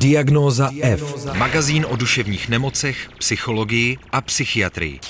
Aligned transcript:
Diagnóza 0.00 0.70
F. 0.82 1.26
Magazín 1.38 1.86
o 1.90 1.96
duševních 1.96 2.48
nemocech, 2.48 3.08
psychologii 3.18 3.98
a 4.12 4.20
psychiatrii. 4.20 5.00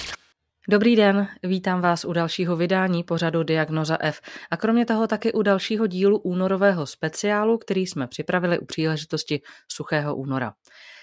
Dobrý 0.69 0.97
den, 0.97 1.29
vítám 1.43 1.81
vás 1.81 2.05
u 2.05 2.13
dalšího 2.13 2.57
vydání 2.57 3.05
pořadu 3.05 3.43
Diagnoza 3.43 3.97
F 4.01 4.21
a 4.51 4.57
kromě 4.57 4.87
toho 4.87 5.07
taky 5.07 5.33
u 5.33 5.43
dalšího 5.43 5.87
dílu 5.87 6.19
únorového 6.19 6.87
speciálu, 6.87 7.59
který 7.59 7.87
jsme 7.87 8.07
připravili 8.07 8.59
u 8.59 8.65
příležitosti 8.65 9.41
Suchého 9.69 10.17
února. 10.17 10.53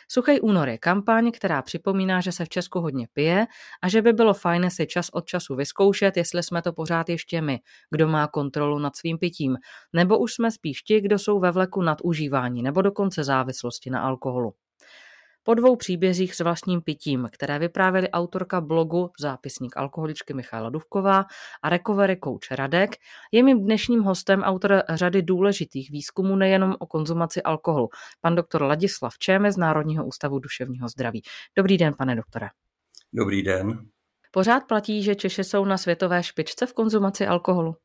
Suchý 0.08 0.42
únor 0.42 0.70
je 0.70 0.78
kampaň, 0.78 1.32
která 1.32 1.62
připomíná, 1.62 2.22
že 2.22 2.32
se 2.32 2.46
v 2.46 2.50
Česku 2.50 2.80
hodně 2.80 3.08
pije 3.14 3.48
a 3.82 3.90
že 3.90 4.02
by 4.02 4.14
bylo 4.14 4.34
fajn 4.34 4.70
si 4.70 4.88
čas 4.88 5.10
od 5.14 5.26
času 5.26 5.56
vyzkoušet, 5.56 6.18
jestli 6.18 6.44
jsme 6.44 6.62
to 6.62 6.74
pořád 6.74 7.10
ještě 7.10 7.42
my, 7.42 7.60
kdo 7.92 8.08
má 8.08 8.28
kontrolu 8.28 8.80
nad 8.80 8.96
svým 8.96 9.18
pitím, 9.18 9.58
nebo 9.94 10.20
už 10.20 10.34
jsme 10.34 10.52
spíš 10.52 10.82
ti, 10.82 11.02
kdo 11.02 11.20
jsou 11.20 11.40
ve 11.40 11.52
vleku 11.52 11.82
nad 11.82 11.98
užívání 12.04 12.64
nebo 12.64 12.82
dokonce 12.82 13.24
závislosti 13.24 13.90
na 13.90 14.02
alkoholu. 14.02 14.54
Po 15.48 15.54
dvou 15.54 15.76
příbězích 15.76 16.36
s 16.36 16.40
vlastním 16.40 16.82
pitím, 16.82 17.30
které 17.32 17.60
vyprávěli 17.60 18.10
autorka 18.10 18.62
blogu 18.62 19.10
Zápisník 19.20 19.78
alkoholičky 19.78 20.34
Michála 20.34 20.70
Duvková 20.70 21.26
a 21.64 21.70
recovery 21.70 22.18
coach 22.24 22.52
Radek, 22.52 22.96
je 23.32 23.44
mým 23.44 23.64
dnešním 23.64 24.02
hostem 24.02 24.42
autor 24.42 24.84
řady 24.90 25.22
důležitých 25.22 25.92
výzkumů 25.92 26.36
nejenom 26.36 26.76
o 26.80 26.86
konzumaci 26.86 27.42
alkoholu, 27.42 27.90
pan 28.22 28.36
doktor 28.36 28.62
Ladislav 28.62 29.18
Čéme 29.18 29.52
z 29.52 29.58
Národního 29.58 30.06
ústavu 30.06 30.40
duševního 30.40 30.88
zdraví. 30.88 31.22
Dobrý 31.58 31.78
den, 31.78 31.94
pane 31.98 32.16
doktore. 32.16 32.48
Dobrý 33.14 33.44
den. 33.44 33.80
Pořád 34.32 34.64
platí, 34.68 35.04
že 35.04 35.16
Češi 35.16 35.44
jsou 35.44 35.66
na 35.66 35.78
světové 35.78 36.24
špičce 36.24 36.66
v 36.66 36.74
konzumaci 36.74 37.28
alkoholu? 37.28 37.76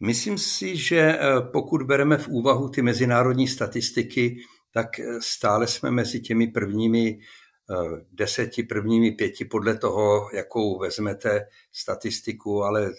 Myslím 0.00 0.38
si, 0.38 0.76
že 0.76 0.98
eh, 1.00 1.18
pokud 1.52 1.82
bereme 1.82 2.18
v 2.18 2.28
úvahu 2.28 2.68
ty 2.68 2.82
mezinárodní 2.82 3.48
statistiky, 3.48 4.36
tak 4.74 4.98
eh, 4.98 5.20
stále 5.20 5.66
jsme 5.66 5.90
mezi 5.90 6.20
těmi 6.20 6.46
prvními 6.46 7.18
eh, 7.18 7.74
deseti, 8.12 8.62
prvními 8.62 9.10
pěti 9.10 9.44
podle 9.44 9.78
toho, 9.78 10.30
jakou 10.34 10.78
vezmete 10.78 11.46
statistiku, 11.72 12.62
ale 12.62 12.90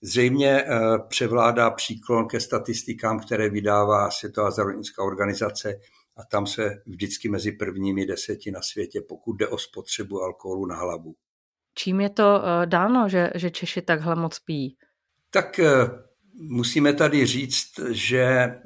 zřejmě 0.00 0.50
eh, 0.50 0.68
převládá 1.08 1.70
příklon 1.70 2.28
ke 2.28 2.40
statistikám, 2.40 3.20
které 3.20 3.48
vydává 3.48 4.10
Světová 4.10 4.50
zdravotnická 4.50 5.02
organizace 5.02 5.74
a 6.16 6.24
tam 6.24 6.46
se 6.46 6.82
vždycky 6.86 7.28
mezi 7.28 7.52
prvními 7.52 8.06
deseti 8.06 8.50
na 8.50 8.62
světě, 8.62 9.00
pokud 9.08 9.32
jde 9.32 9.48
o 9.48 9.58
spotřebu 9.58 10.22
alkoholu 10.22 10.66
na 10.66 10.76
hlavu. 10.76 11.14
Čím 11.74 12.00
je 12.00 12.10
to 12.10 12.42
dáno, 12.64 13.08
že, 13.08 13.30
že 13.34 13.50
Češi 13.50 13.82
takhle 13.82 14.14
moc 14.16 14.38
pijí? 14.38 14.76
Tak 15.30 15.60
Musíme 16.38 16.92
tady 16.92 17.26
říct, 17.26 17.80
že 17.90 18.22
eh, 18.22 18.60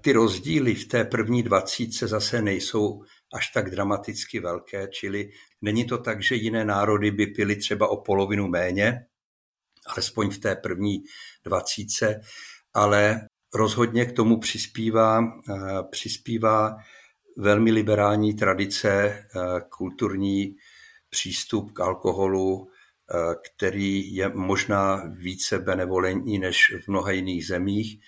ty 0.00 0.12
rozdíly 0.12 0.74
v 0.74 0.88
té 0.88 1.04
první 1.04 1.42
dvacítce 1.42 2.06
zase 2.06 2.42
nejsou 2.42 3.02
až 3.34 3.48
tak 3.48 3.70
dramaticky 3.70 4.40
velké, 4.40 4.88
čili 4.88 5.30
není 5.62 5.84
to 5.84 5.98
tak, 5.98 6.22
že 6.22 6.34
jiné 6.34 6.64
národy 6.64 7.10
by 7.10 7.26
pili 7.26 7.56
třeba 7.56 7.88
o 7.88 7.96
polovinu 7.96 8.48
méně, 8.48 9.06
alespoň 9.86 10.30
v 10.30 10.38
té 10.38 10.56
první 10.56 11.02
dvacítce, 11.44 12.20
ale 12.74 13.20
rozhodně 13.54 14.04
k 14.06 14.12
tomu 14.12 14.40
přispívá, 14.40 15.24
eh, 15.24 15.54
přispívá 15.90 16.76
velmi 17.36 17.72
liberální 17.72 18.34
tradice, 18.34 18.90
eh, 18.90 19.26
kulturní 19.68 20.56
přístup 21.10 21.72
k 21.72 21.80
alkoholu, 21.80 22.69
který 23.44 24.14
je 24.14 24.28
možná 24.28 25.02
více 25.06 25.58
benevolentní 25.58 26.38
než 26.38 26.74
v 26.84 26.88
mnoha 26.88 27.10
jiných 27.10 27.46
zemích. 27.46 28.00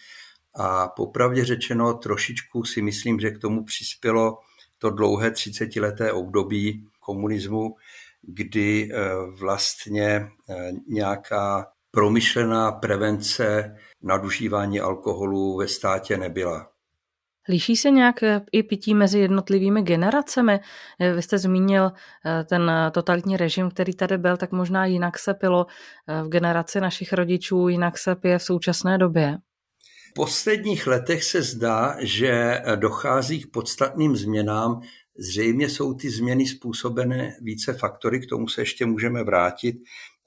A 0.55 0.89
popravdě 0.89 1.44
řečeno, 1.44 1.94
trošičku 1.94 2.64
si 2.64 2.83
myslím, 2.83 3.20
že 3.20 3.31
k 3.31 3.39
tomu 3.39 3.64
přispělo 3.64 4.39
to 4.78 4.91
dlouhé 4.91 5.31
30-leté 5.31 6.12
období 6.12 6.86
komunismu, 7.00 7.77
kdy 8.22 8.91
eh, 8.92 8.98
vlastně 9.41 10.06
eh, 10.48 10.72
nějaká 10.89 11.66
promyšlená 11.91 12.72
prevence 12.72 13.76
nadužívání 14.03 14.81
alkoholu 14.81 15.56
ve 15.56 15.69
státě 15.69 16.16
nebyla. 16.16 16.72
Líší 17.48 17.76
se 17.76 17.91
nějak 17.91 18.22
eh, 18.22 18.41
i 18.53 18.62
pití 18.62 18.94
mezi 18.94 19.19
jednotlivými 19.19 19.82
generacemi? 19.82 20.60
Eh, 21.00 21.12
vy 21.12 21.22
jste 21.22 21.38
zmínil 21.38 21.92
eh, 22.26 22.44
ten 22.44 22.72
totalitní 22.92 23.36
režim, 23.36 23.70
který 23.70 23.94
tady 23.94 24.19
byl, 24.19 24.36
tak 24.36 24.53
možná 24.53 24.86
jinak 24.86 25.19
se 25.19 25.34
pilo 25.34 25.66
v 26.25 26.28
generaci 26.28 26.81
našich 26.81 27.12
rodičů, 27.12 27.69
jinak 27.69 27.98
se 27.98 28.14
pije 28.14 28.38
v 28.38 28.42
současné 28.42 28.98
době. 28.98 29.38
V 30.10 30.14
posledních 30.14 30.86
letech 30.86 31.25
se 31.25 31.42
zdá, 31.42 31.97
že 32.00 32.62
dochází 32.76 33.42
k 33.42 33.50
podstatným 33.50 34.16
změnám. 34.16 34.81
Zřejmě 35.19 35.69
jsou 35.69 35.94
ty 35.94 36.10
změny 36.10 36.47
způsobené 36.47 37.36
více 37.41 37.72
faktory, 37.72 38.20
k 38.20 38.28
tomu 38.28 38.48
se 38.48 38.60
ještě 38.60 38.86
můžeme 38.86 39.25
vrátit, 39.25 39.76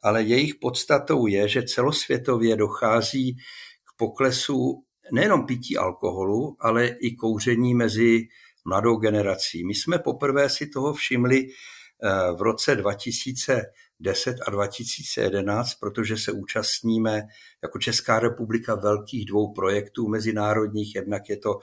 ale 0.03 0.23
jejich 0.23 0.55
podstatou 0.55 1.27
je, 1.27 1.47
že 1.47 1.63
celosvětově 1.63 2.55
dochází 2.55 3.35
k 3.83 3.97
poklesu 3.97 4.84
nejenom 5.11 5.45
pití 5.45 5.77
alkoholu, 5.77 6.57
ale 6.59 6.87
i 6.87 7.15
kouření 7.15 7.73
mezi 7.73 8.27
mladou 8.65 8.95
generací. 8.95 9.65
My 9.65 9.73
jsme 9.75 9.99
poprvé 9.99 10.49
si 10.49 10.67
toho 10.67 10.93
všimli 10.93 11.47
eh, 11.47 12.31
v 12.37 12.41
roce 12.41 12.75
2010 12.75 14.35
a 14.47 14.51
2011, 14.51 15.73
protože 15.75 16.17
se 16.17 16.31
účastníme 16.31 17.21
jako 17.63 17.79
Česká 17.79 18.19
republika 18.19 18.75
velkých 18.75 19.25
dvou 19.25 19.53
projektů 19.53 20.07
mezinárodních. 20.07 20.95
Jednak 20.95 21.29
je 21.29 21.37
to 21.37 21.59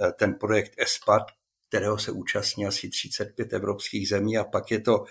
eh, 0.00 0.12
ten 0.12 0.34
projekt 0.34 0.72
ESPAD, 0.78 1.22
kterého 1.68 1.98
se 1.98 2.12
účastní 2.12 2.66
asi 2.66 2.88
35 2.88 3.52
evropských 3.52 4.08
zemí 4.08 4.38
a 4.38 4.44
pak 4.44 4.70
je 4.70 4.80
to 4.80 5.04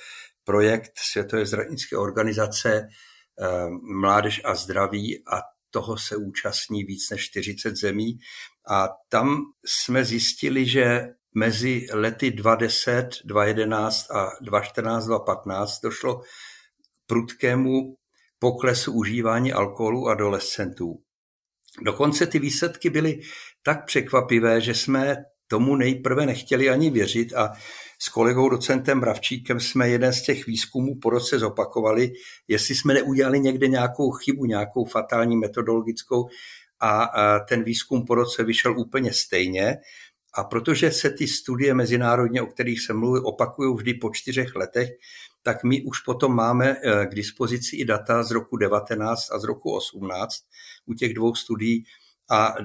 projekt 0.44 0.92
Světové 0.96 1.46
zdravotnické 1.46 1.98
organizace 1.98 2.88
eh, 2.88 3.48
Mládež 3.82 4.42
a 4.44 4.56
zdraví 4.56 5.24
a 5.28 5.42
toho 5.72 5.98
se 5.98 6.16
účastní 6.16 6.84
víc 6.84 7.09
než 7.09 7.26
40 7.26 7.76
zemí 7.76 8.20
a 8.68 8.90
tam 9.09 9.42
jsme 9.66 10.06
zjistili, 10.06 10.66
že 10.66 11.08
mezi 11.36 11.88
lety 11.94 12.32
2010, 12.32 13.09
2011 13.24 14.12
a 14.12 14.32
2014, 14.42 15.06
2015 15.06 15.80
došlo 15.84 16.20
k 16.20 16.26
prudkému 17.08 17.96
poklesu 18.40 18.94
užívání 18.94 19.54
alkoholu 19.54 20.08
adolescentů. 20.08 21.02
Dokonce 21.82 22.28
ty 22.28 22.40
výsledky 22.40 22.90
byly 22.90 23.20
tak 23.64 23.86
překvapivé, 23.86 24.62
že 24.62 24.74
jsme 24.74 25.16
tomu 25.48 25.76
nejprve 25.76 26.26
nechtěli 26.26 26.70
ani 26.70 26.90
věřit 26.90 27.34
a 27.34 27.52
s 28.04 28.10
kolegou 28.10 28.50
docentem 28.50 29.00
Bravčíkem 29.00 29.60
jsme 29.60 29.90
jeden 29.90 30.14
z 30.14 30.22
těch 30.22 30.46
výzkumů 30.46 31.00
po 31.00 31.10
roce 31.10 31.40
zopakovali, 31.40 32.14
jestli 32.48 32.76
jsme 32.76 32.94
neudělali 32.94 33.40
někde 33.40 33.68
nějakou 33.68 34.12
chybu, 34.12 34.46
nějakou 34.46 34.86
fatální 34.86 35.38
metodologickou 35.38 36.30
a 36.80 37.10
ten 37.50 37.64
výzkum 37.64 38.06
po 38.06 38.16
roce 38.16 38.44
vyšel 38.44 38.80
úplně 38.80 39.14
stejně. 39.14 39.78
A 40.34 40.44
protože 40.44 40.92
se 40.92 41.10
ty 41.10 41.28
studie 41.28 41.74
mezinárodně, 41.74 42.42
o 42.42 42.46
kterých 42.46 42.82
se 42.82 42.94
mluví, 42.94 43.22
opakují 43.24 43.76
vždy 43.76 43.94
po 43.94 44.10
čtyřech 44.10 44.56
letech, 44.56 44.90
tak 45.44 45.64
my 45.64 45.84
už 45.84 46.00
potom 46.00 46.36
máme 46.36 46.70
e, 46.70 47.06
k 47.06 47.16
dispozici 47.16 47.76
i 47.76 47.86
data 47.86 48.24
z 48.24 48.32
roku 48.32 48.58
19 48.58 49.32
a 49.32 49.40
z 49.40 49.44
roku 49.44 49.76
18 49.76 50.36
u 50.86 50.94
těch 50.94 51.14
dvou 51.14 51.36
studií 51.36 51.84
a 52.30 52.56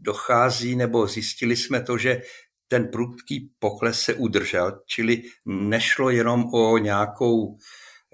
dochází, 0.00 0.76
nebo 0.76 1.06
zjistili 1.06 1.56
jsme 1.56 1.82
to, 1.82 1.98
že 1.98 2.22
ten 2.68 2.88
prudký 2.88 3.50
pokles 3.58 4.00
se 4.00 4.14
udržel, 4.14 4.80
čili 4.86 5.22
nešlo 5.46 6.10
jenom 6.10 6.54
o 6.54 6.78
nějakou 6.78 7.56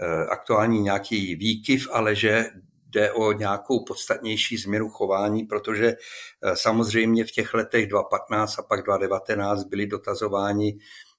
eh, 0.00 0.26
aktuální 0.26 0.80
nějaký 0.80 1.34
výkyv, 1.34 1.88
ale 1.92 2.14
že 2.14 2.46
jde 2.88 3.12
o 3.12 3.32
nějakou 3.32 3.84
podstatnější 3.84 4.56
změnu 4.56 4.88
chování, 4.88 5.42
protože 5.42 5.86
eh, 5.86 6.56
samozřejmě 6.56 7.24
v 7.24 7.30
těch 7.30 7.54
letech 7.54 7.86
2015 7.86 8.58
a 8.58 8.62
pak 8.62 8.82
2019 8.82 9.64
byli 9.64 9.86
dotazováni 9.86 10.78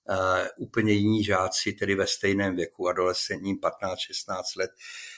eh, 0.10 0.50
úplně 0.58 0.94
jiní 0.94 1.24
žáci, 1.24 1.74
tedy 1.74 1.96
ve 1.96 2.08
stejném 2.08 2.56
věku, 2.56 2.88
adolescentním 2.88 3.58
15-16 3.58 4.42
let. 4.58 4.72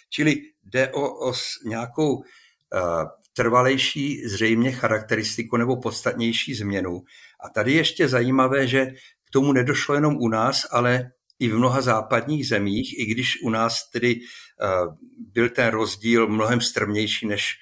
Čili 0.09 0.35
jde 0.63 0.91
o, 0.91 1.29
o 1.29 1.33
nějakou 1.65 2.23
trvalejší 3.37 4.27
zřejmě 4.27 4.71
charakteristiku 4.71 5.57
nebo 5.57 5.81
podstatnější 5.81 6.55
změnu. 6.55 7.01
A 7.39 7.49
tady 7.49 7.73
ještě 7.73 8.07
zajímavé, 8.07 8.67
že 8.67 8.85
k 9.27 9.29
tomu 9.31 9.53
nedošlo 9.53 9.95
jenom 9.95 10.17
u 10.17 10.27
nás, 10.27 10.67
ale 10.71 11.11
i 11.39 11.49
v 11.49 11.57
mnoha 11.57 11.81
západních 11.81 12.47
zemích, 12.47 12.99
i 12.99 13.05
když 13.05 13.41
u 13.43 13.49
nás 13.49 13.89
tedy 13.89 14.15
uh, 14.15 14.95
byl 15.33 15.49
ten 15.49 15.67
rozdíl 15.67 16.27
mnohem 16.27 16.61
strmnější 16.61 17.27
než 17.27 17.53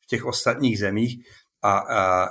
v 0.00 0.06
těch 0.06 0.24
ostatních 0.24 0.78
zemích. 0.78 1.26
A, 1.62 1.78
a 1.78 2.28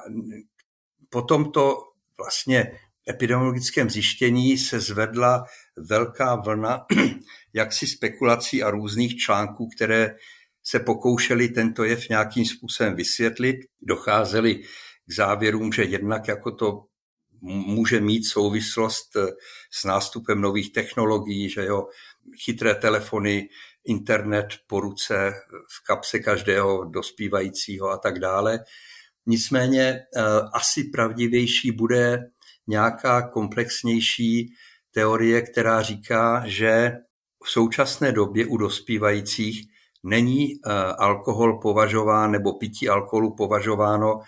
po 1.09 1.21
tomto 1.21 1.77
vlastně 2.17 2.71
epidemiologickém 3.09 3.89
zjištění 3.89 4.57
se 4.57 4.79
zvedla 4.79 5.43
velká 5.77 6.35
vlna 6.35 6.85
jaksi 7.53 7.87
spekulací 7.87 8.63
a 8.63 8.71
různých 8.71 9.17
článků, 9.17 9.69
které 9.75 10.15
se 10.63 10.79
pokoušeli 10.79 11.49
tento 11.49 11.83
jev 11.83 12.09
nějakým 12.09 12.45
způsobem 12.45 12.95
vysvětlit, 12.95 13.55
docházeli 13.81 14.55
k 15.05 15.13
závěrům, 15.13 15.73
že 15.73 15.83
jednak 15.83 16.27
jako 16.27 16.51
to 16.51 16.85
může 17.41 18.01
mít 18.01 18.23
souvislost 18.23 19.17
s 19.71 19.83
nástupem 19.83 20.41
nových 20.41 20.73
technologií, 20.73 21.49
že 21.49 21.65
jo, 21.65 21.87
chytré 22.45 22.75
telefony, 22.75 23.49
internet 23.85 24.47
po 24.67 24.79
ruce, 24.79 25.33
v 25.69 25.83
kapse 25.87 26.19
každého 26.19 26.83
dospívajícího 26.83 27.89
a 27.89 27.97
tak 27.97 28.19
dále. 28.19 28.59
Nicméně 29.25 29.99
asi 30.53 30.83
pravdivější 30.83 31.71
bude 31.71 32.19
nějaká 32.67 33.29
komplexnější 33.29 34.53
teorie, 34.91 35.41
která 35.41 35.81
říká, 35.81 36.43
že 36.45 36.91
v 37.43 37.49
současné 37.49 38.11
době 38.11 38.45
u 38.45 38.57
dospívajících 38.57 39.67
není 40.03 40.53
eh, 40.53 40.71
alkohol 40.97 41.59
považován 41.59 42.31
nebo 42.31 42.53
pití 42.53 42.89
alkoholu 42.89 43.35
považováno 43.35 44.19
eh, 44.19 44.23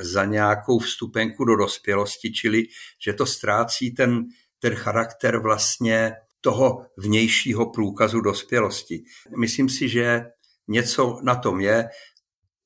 za 0.00 0.24
nějakou 0.24 0.78
vstupenku 0.78 1.44
do 1.44 1.56
dospělosti, 1.56 2.32
čili 2.32 2.64
že 3.04 3.12
to 3.12 3.26
ztrácí 3.26 3.94
ten, 3.94 4.24
ten 4.58 4.74
charakter 4.74 5.38
vlastně 5.38 6.12
toho 6.40 6.86
vnějšího 6.96 7.70
průkazu 7.70 8.20
dospělosti. 8.20 9.02
Myslím 9.38 9.68
si, 9.68 9.88
že 9.88 10.24
něco 10.68 11.20
na 11.22 11.34
tom 11.34 11.60
je, 11.60 11.88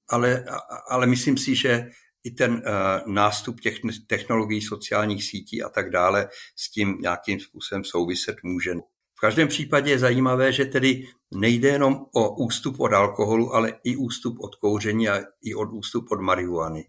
ale, 0.08 0.44
ale 0.88 1.06
myslím 1.06 1.38
si, 1.38 1.54
že 1.54 1.90
i 2.24 2.30
ten 2.30 2.52
uh, 2.52 3.12
nástup 3.12 3.60
těch 3.60 3.78
technologií, 4.06 4.62
sociálních 4.62 5.24
sítí 5.24 5.62
a 5.62 5.68
tak 5.68 5.90
dále 5.90 6.28
s 6.56 6.70
tím 6.70 6.98
nějakým 7.00 7.40
způsobem 7.40 7.84
souviset 7.84 8.36
může. 8.42 8.74
V 9.16 9.20
každém 9.20 9.48
případě 9.48 9.90
je 9.90 9.98
zajímavé, 9.98 10.52
že 10.52 10.64
tedy 10.64 11.08
nejde 11.34 11.68
jenom 11.68 12.06
o 12.14 12.36
ústup 12.44 12.80
od 12.80 12.92
alkoholu, 12.92 13.54
ale 13.54 13.72
i 13.84 13.96
ústup 13.96 14.36
od 14.40 14.54
kouření 14.54 15.08
a 15.08 15.20
i 15.42 15.54
od 15.54 15.68
ústup 15.72 16.06
od 16.12 16.20
marihuany. 16.20 16.84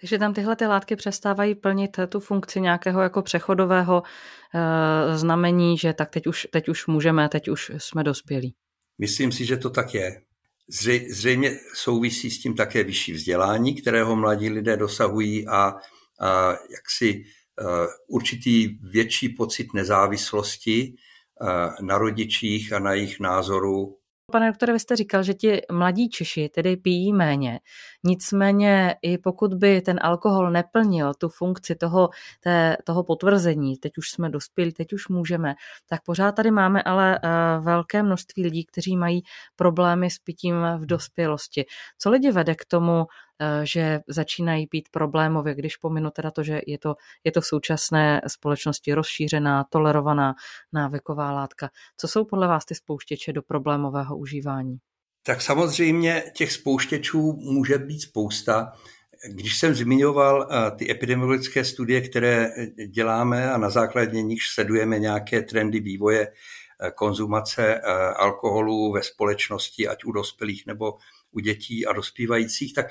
Takže 0.00 0.18
tam 0.18 0.34
tyhle 0.34 0.56
ty 0.56 0.66
látky 0.66 0.96
přestávají 0.96 1.54
plnit 1.54 1.96
tu 2.08 2.20
funkci 2.20 2.60
nějakého 2.60 3.02
jako 3.02 3.22
přechodového 3.22 4.02
e, 4.54 5.18
znamení, 5.18 5.78
že 5.78 5.92
tak 5.92 6.10
teď 6.10 6.26
už, 6.26 6.46
teď 6.52 6.68
už 6.68 6.86
můžeme, 6.86 7.28
teď 7.28 7.48
už 7.48 7.72
jsme 7.78 8.04
dospělí. 8.04 8.54
Myslím 8.98 9.32
si, 9.32 9.44
že 9.44 9.56
to 9.56 9.70
tak 9.70 9.94
je. 9.94 10.22
Zřejmě 11.10 11.58
souvisí 11.74 12.30
s 12.30 12.40
tím 12.40 12.54
také 12.54 12.84
vyšší 12.84 13.12
vzdělání, 13.12 13.74
kterého 13.74 14.16
mladí 14.16 14.50
lidé 14.50 14.76
dosahují 14.76 15.48
a, 15.48 15.74
a 16.20 16.50
jaksi 16.50 17.24
uh, 17.60 17.66
určitý 18.08 18.68
větší 18.92 19.28
pocit 19.28 19.74
nezávislosti 19.74 20.94
na 21.80 21.98
rodičích 21.98 22.72
a 22.72 22.78
na 22.78 22.92
jejich 22.92 23.20
názoru 23.20 24.02
Pane 24.32 24.46
doktore, 24.46 24.72
vy 24.72 24.80
jste 24.80 24.96
říkal, 24.96 25.22
že 25.22 25.34
ti 25.34 25.60
mladí 25.72 26.08
Češi 26.08 26.48
tedy 26.48 26.76
pijí 26.76 27.12
méně. 27.12 27.60
Nicméně 28.04 28.94
i 29.02 29.18
pokud 29.18 29.54
by 29.54 29.80
ten 29.80 29.98
alkohol 30.02 30.50
neplnil 30.50 31.14
tu 31.14 31.28
funkci 31.28 31.74
toho, 31.74 32.08
té, 32.40 32.76
toho 32.84 33.04
potvrzení, 33.04 33.76
teď 33.76 33.92
už 33.98 34.10
jsme 34.10 34.30
dospěli, 34.30 34.72
teď 34.72 34.92
už 34.92 35.08
můžeme, 35.08 35.54
tak 35.88 36.00
pořád 36.04 36.32
tady 36.32 36.50
máme 36.50 36.82
ale 36.82 37.20
uh, 37.24 37.64
velké 37.64 38.02
množství 38.02 38.42
lidí, 38.42 38.64
kteří 38.64 38.96
mají 38.96 39.22
problémy 39.56 40.10
s 40.10 40.18
pitím 40.18 40.54
v 40.78 40.86
dospělosti. 40.86 41.64
Co 41.98 42.10
lidi 42.10 42.32
vede 42.32 42.54
k 42.54 42.64
tomu, 42.64 43.04
Eh, 43.04 43.31
že 43.62 44.00
začínají 44.08 44.68
být 44.70 44.88
problémově, 44.90 45.54
když 45.54 45.76
pominu 45.76 46.10
teda 46.10 46.30
to, 46.30 46.42
že 46.42 46.60
je 46.66 46.78
to, 46.78 46.94
je 47.24 47.32
to 47.32 47.40
v 47.40 47.46
současné 47.46 48.20
společnosti 48.26 48.94
rozšířená, 48.94 49.64
tolerovaná 49.70 50.34
návyková 50.72 51.32
látka. 51.32 51.70
Co 51.96 52.08
jsou 52.08 52.24
podle 52.24 52.48
vás 52.48 52.64
ty 52.64 52.74
spouštěče 52.74 53.32
do 53.32 53.42
problémového 53.42 54.16
užívání? 54.16 54.78
Tak 55.22 55.42
samozřejmě 55.42 56.24
těch 56.34 56.52
spouštěčů 56.52 57.32
může 57.32 57.78
být 57.78 58.00
spousta. 58.00 58.72
Když 59.28 59.58
jsem 59.58 59.74
zmiňoval 59.74 60.48
eh, 60.50 60.70
ty 60.76 60.90
epidemiologické 60.90 61.64
studie, 61.64 62.00
které 62.00 62.50
děláme 62.88 63.52
a 63.52 63.58
na 63.58 63.70
základě 63.70 64.22
nich 64.22 64.42
sledujeme 64.54 64.98
nějaké 64.98 65.42
trendy 65.42 65.80
vývoje 65.80 66.28
eh, 66.28 66.90
konzumace 66.90 67.80
alkoholu 68.16 68.92
ve 68.92 69.02
společnosti, 69.02 69.88
ať 69.88 70.04
u 70.04 70.12
dospělých 70.12 70.66
nebo 70.66 70.94
u 71.30 71.40
dětí 71.40 71.86
a 71.86 71.92
dospívajících, 71.92 72.74
tak 72.74 72.86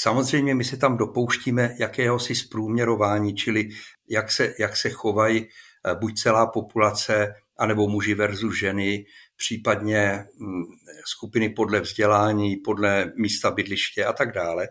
Samozřejmě 0.00 0.54
my 0.54 0.64
se 0.64 0.76
tam 0.76 0.96
dopouštíme 0.96 1.76
jakéhosi 1.78 2.34
zprůměrování, 2.34 3.34
čili 3.34 3.68
jak 4.10 4.32
se, 4.32 4.54
jak 4.58 4.76
se 4.76 4.90
chovají 4.90 5.46
eh, 5.46 5.94
buď 5.94 6.20
celá 6.20 6.46
populace, 6.46 7.34
anebo 7.58 7.88
muži 7.88 8.14
versus 8.14 8.58
ženy, 8.58 9.04
případně 9.36 10.24
mm, 10.38 10.62
skupiny 11.06 11.48
podle 11.48 11.80
vzdělání, 11.80 12.56
podle 12.56 13.12
místa 13.16 13.50
bydliště 13.50 14.04
a 14.04 14.12
tak 14.12 14.32
dále. 14.32 14.68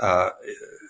A 0.00 0.26
eh, 0.26 0.30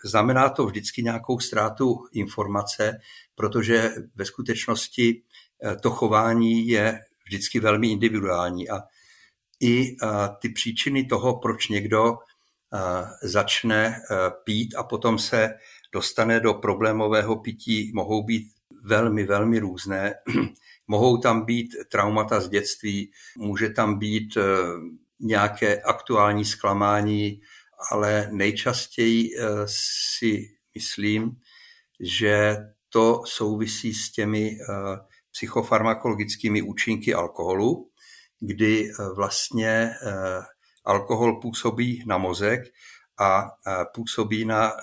znamená 0.04 0.48
to 0.48 0.66
vždycky 0.66 1.02
nějakou 1.02 1.40
ztrátu 1.40 1.96
informace, 2.12 2.98
protože 3.34 3.90
ve 4.14 4.25
skutečnosti 4.25 5.22
eh, 5.64 5.76
to 5.76 5.90
chování 5.90 6.68
je 6.68 6.98
vždycky 7.26 7.60
velmi 7.60 7.88
individuální 7.90 8.70
a 8.70 8.80
i 9.60 9.96
ty 10.40 10.48
příčiny 10.48 11.04
toho, 11.04 11.38
proč 11.38 11.68
někdo 11.68 12.14
začne 13.22 13.96
pít 14.44 14.74
a 14.74 14.82
potom 14.82 15.19
se 15.19 15.54
dostane 15.92 16.40
do 16.40 16.54
problémového 16.54 17.36
pití, 17.36 17.92
mohou 17.94 18.22
být 18.22 18.52
velmi, 18.82 19.24
velmi 19.24 19.58
různé. 19.58 20.14
Mohou 20.88 21.16
tam 21.16 21.44
být 21.44 21.76
traumata 21.90 22.40
z 22.40 22.48
dětství, 22.48 23.12
může 23.36 23.70
tam 23.70 23.98
být 23.98 24.36
e, 24.36 24.42
nějaké 25.20 25.82
aktuální 25.82 26.44
zklamání, 26.44 27.40
ale 27.90 28.28
nejčastěji 28.32 29.30
e, 29.38 29.48
si 30.20 30.48
myslím, 30.75 31.36
že 32.00 32.56
to 32.88 33.22
souvisí 33.26 33.94
s 33.94 34.12
těmi 34.12 34.50
e, 34.50 34.56
psychofarmakologickými 35.30 36.62
účinky 36.62 37.14
alkoholu, 37.14 37.90
kdy 38.40 38.90
vlastně 39.16 39.90
alkohol 40.84 41.40
působí 41.40 42.05
na 42.06 42.19
mozek 42.19 42.62
a 43.20 43.50
působí 43.94 44.44
na 44.44 44.69
e, 44.69 44.75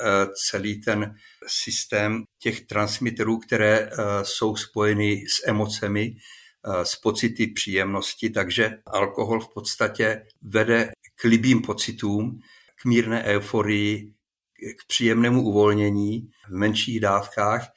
celý 0.50 0.82
ten 0.82 1.16
systém 1.48 2.24
těch 2.40 2.66
transmiterů, 2.66 3.38
které 3.38 3.78
e, 3.78 3.90
jsou 4.24 4.56
spojeny 4.56 5.24
s 5.28 5.48
emocemi, 5.48 6.02
e, 6.12 6.86
s 6.86 6.96
pocity 6.96 7.48
příjemnosti, 7.48 8.30
takže 8.30 8.78
alkohol 8.86 9.40
v 9.40 9.54
podstatě 9.54 10.26
vede 10.42 10.92
k 11.16 11.24
libým 11.24 11.62
pocitům, 11.62 12.40
k 12.82 12.86
mírné 12.86 13.24
euforii, 13.24 14.14
k 14.54 14.88
příjemnému 14.88 15.44
uvolnění 15.44 16.30
v 16.48 16.52
menších 16.52 17.00
dávkách 17.00 17.68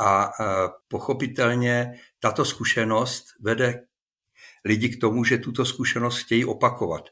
a 0.00 0.30
pochopitelně 0.88 1.92
tato 2.20 2.44
zkušenost 2.44 3.24
vede 3.40 3.84
lidi 4.64 4.88
k 4.88 5.00
tomu, 5.00 5.24
že 5.24 5.38
tuto 5.38 5.64
zkušenost 5.64 6.18
chtějí 6.18 6.44
opakovat. 6.44 7.08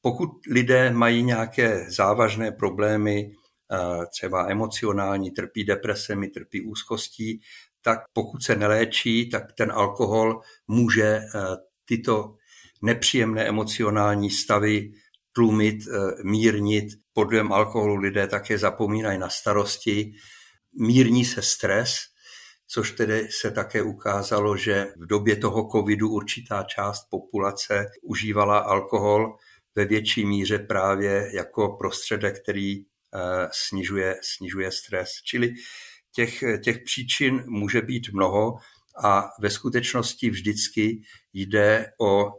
Pokud 0.00 0.30
lidé 0.50 0.90
mají 0.90 1.22
nějaké 1.22 1.86
závažné 1.90 2.52
problémy, 2.52 3.30
eh, 3.72 4.06
třeba 4.12 4.50
emocionální, 4.50 5.30
trpí 5.30 5.64
depresemi, 5.64 6.28
trpí 6.28 6.60
úzkostí, 6.60 7.40
tak 7.82 7.98
pokud 8.12 8.42
se 8.42 8.56
neléčí, 8.56 9.30
tak 9.30 9.52
ten 9.52 9.72
alkohol 9.72 10.40
může 10.68 11.04
eh, 11.04 11.22
tyto 11.84 12.36
nepříjemné 12.82 13.48
emocionální 13.48 14.30
stavy 14.30 14.92
tlumit, 15.32 15.76
eh, 15.86 16.22
mírnit. 16.24 16.88
Pod 17.12 17.28
alkoholu 17.50 17.96
lidé 17.96 18.26
také 18.26 18.58
zapomínají 18.58 19.18
na 19.18 19.28
starosti, 19.28 20.12
mírní 20.80 21.24
se 21.24 21.42
stres, 21.42 21.96
což 22.66 22.92
tedy 22.92 23.28
se 23.30 23.50
také 23.50 23.82
ukázalo, 23.82 24.56
že 24.56 24.86
v 24.96 25.06
době 25.06 25.36
toho 25.36 25.68
covidu 25.72 26.10
určitá 26.10 26.62
část 26.62 27.06
populace 27.10 27.86
užívala 28.02 28.58
alkohol 28.58 29.36
ve 29.78 29.84
větší 29.84 30.26
míře 30.26 30.58
právě 30.58 31.30
jako 31.34 31.68
prostředek, 31.68 32.42
který 32.42 32.78
eh, 32.78 33.48
snižuje, 33.52 34.16
snižuje 34.22 34.72
stres. 34.72 35.10
Čili 35.24 35.54
těch, 36.12 36.44
těch 36.64 36.78
příčin 36.84 37.44
může 37.46 37.82
být 37.82 38.12
mnoho 38.12 38.56
a 39.04 39.30
ve 39.40 39.50
skutečnosti 39.50 40.30
vždycky 40.30 41.02
jde 41.32 41.92
o 42.00 42.30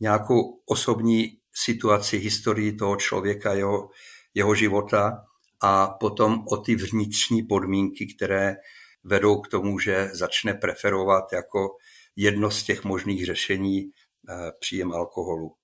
nějakou 0.00 0.60
osobní 0.66 1.38
situaci, 1.54 2.18
historii 2.18 2.72
toho 2.72 2.96
člověka, 2.96 3.52
jeho, 3.52 3.90
jeho 4.34 4.54
života 4.54 5.24
a 5.62 5.86
potom 5.86 6.44
o 6.48 6.56
ty 6.56 6.76
vnitřní 6.76 7.42
podmínky, 7.42 8.06
které 8.06 8.56
vedou 9.04 9.40
k 9.40 9.48
tomu, 9.48 9.78
že 9.78 10.08
začne 10.12 10.54
preferovat 10.54 11.32
jako 11.32 11.68
jedno 12.16 12.50
z 12.50 12.62
těch 12.62 12.84
možných 12.84 13.26
řešení 13.26 13.80
eh, 13.84 14.52
příjem 14.60 14.92
alkoholu. 14.92 15.56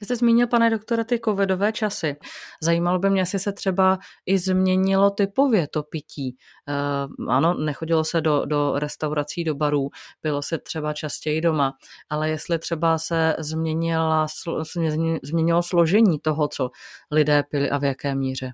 Vy 0.00 0.04
jste 0.04 0.16
zmínil, 0.16 0.46
pane 0.46 0.70
doktore, 0.70 1.04
ty 1.04 1.20
covidové 1.24 1.72
časy. 1.72 2.16
Zajímalo 2.62 2.98
by 2.98 3.10
mě, 3.10 3.20
jestli 3.20 3.38
se 3.38 3.52
třeba 3.52 3.98
i 4.26 4.38
změnilo 4.38 5.10
typově 5.10 5.68
to 5.68 5.82
pití. 5.82 6.36
Uh, 7.18 7.30
ano, 7.30 7.54
nechodilo 7.54 8.04
se 8.04 8.20
do, 8.20 8.44
do 8.44 8.78
restaurací, 8.78 9.44
do 9.44 9.54
barů, 9.54 9.88
bylo 10.22 10.42
se 10.42 10.58
třeba 10.58 10.92
častěji 10.92 11.40
doma, 11.40 11.72
ale 12.10 12.30
jestli 12.30 12.58
třeba 12.58 12.98
se 12.98 13.36
změnila, 13.38 14.26
změnilo 15.22 15.62
složení 15.62 16.18
toho, 16.18 16.48
co 16.48 16.70
lidé 17.10 17.42
pili 17.50 17.70
a 17.70 17.78
v 17.78 17.84
jaké 17.84 18.14
míře. 18.14 18.52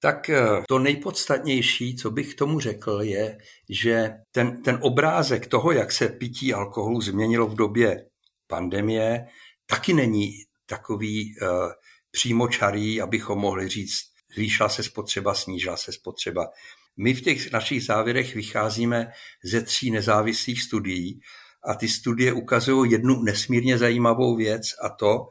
Tak 0.00 0.30
eh, 0.30 0.44
to 0.68 0.78
nejpodstatnější, 0.78 1.96
co 1.96 2.10
bych 2.10 2.34
tomu 2.34 2.60
řekl, 2.60 2.98
je, 3.02 3.38
že 3.70 4.10
ten, 4.30 4.62
ten 4.62 4.78
obrázek 4.82 5.46
toho, 5.46 5.72
jak 5.72 5.92
se 5.92 6.08
pití 6.08 6.54
alkoholu 6.54 7.00
změnilo 7.00 7.46
v 7.46 7.54
době 7.54 8.06
pandemie, 8.46 9.26
taky 9.66 9.92
není 9.92 10.32
takový 10.66 11.36
uh, 11.42 11.48
přímočarý, 12.10 13.00
abychom 13.00 13.38
mohli 13.38 13.68
říct, 13.68 14.00
zvýšila 14.34 14.68
se 14.68 14.82
spotřeba, 14.82 15.34
snížila 15.34 15.76
se 15.76 15.92
spotřeba. 15.92 16.48
My 16.96 17.14
v 17.14 17.20
těch 17.20 17.52
našich 17.52 17.84
závěrech 17.84 18.34
vycházíme 18.34 19.12
ze 19.44 19.62
tří 19.62 19.90
nezávislých 19.90 20.62
studií 20.62 21.20
a 21.64 21.74
ty 21.74 21.88
studie 21.88 22.32
ukazují 22.32 22.92
jednu 22.92 23.22
nesmírně 23.22 23.78
zajímavou 23.78 24.36
věc 24.36 24.62
a 24.82 24.88
to, 24.88 25.28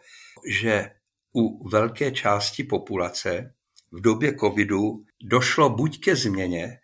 že 0.47 0.89
u 1.35 1.69
velké 1.69 2.11
části 2.11 2.63
populace 2.63 3.53
v 3.91 4.01
době 4.01 4.35
covidu 4.35 5.05
došlo 5.23 5.69
buď 5.69 5.99
ke 5.99 6.15
změně 6.15 6.79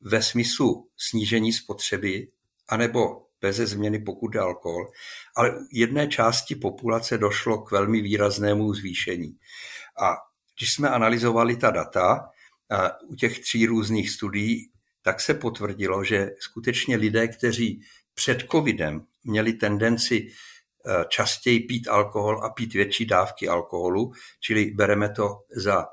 ve 0.00 0.22
smyslu 0.22 0.88
snížení 0.96 1.52
spotřeby, 1.52 2.28
anebo 2.68 3.23
bez 3.44 3.56
změny, 3.56 3.98
pokud 3.98 4.28
jde 4.28 4.40
alkohol, 4.40 4.90
ale 5.36 5.50
u 5.50 5.66
jedné 5.72 6.08
části 6.08 6.54
populace 6.54 7.18
došlo 7.18 7.58
k 7.58 7.70
velmi 7.70 8.00
výraznému 8.00 8.74
zvýšení. 8.74 9.36
A 10.00 10.16
když 10.58 10.72
jsme 10.72 10.88
analyzovali 10.88 11.56
ta 11.56 11.70
data 11.70 12.28
u 13.06 13.14
těch 13.14 13.38
tří 13.38 13.66
různých 13.66 14.10
studií, 14.10 14.70
tak 15.02 15.20
se 15.20 15.34
potvrdilo, 15.34 16.04
že 16.04 16.30
skutečně 16.40 16.96
lidé, 16.96 17.28
kteří 17.28 17.80
před 18.14 18.46
covidem 18.50 19.04
měli 19.24 19.52
tendenci 19.52 20.16
e, 20.16 20.28
častěji 21.08 21.60
pít 21.60 21.88
alkohol 21.88 22.44
a 22.44 22.50
pít 22.50 22.74
větší 22.74 23.06
dávky 23.06 23.48
alkoholu, 23.48 24.12
čili 24.40 24.70
bereme 24.70 25.08
to 25.08 25.44
za 25.56 25.86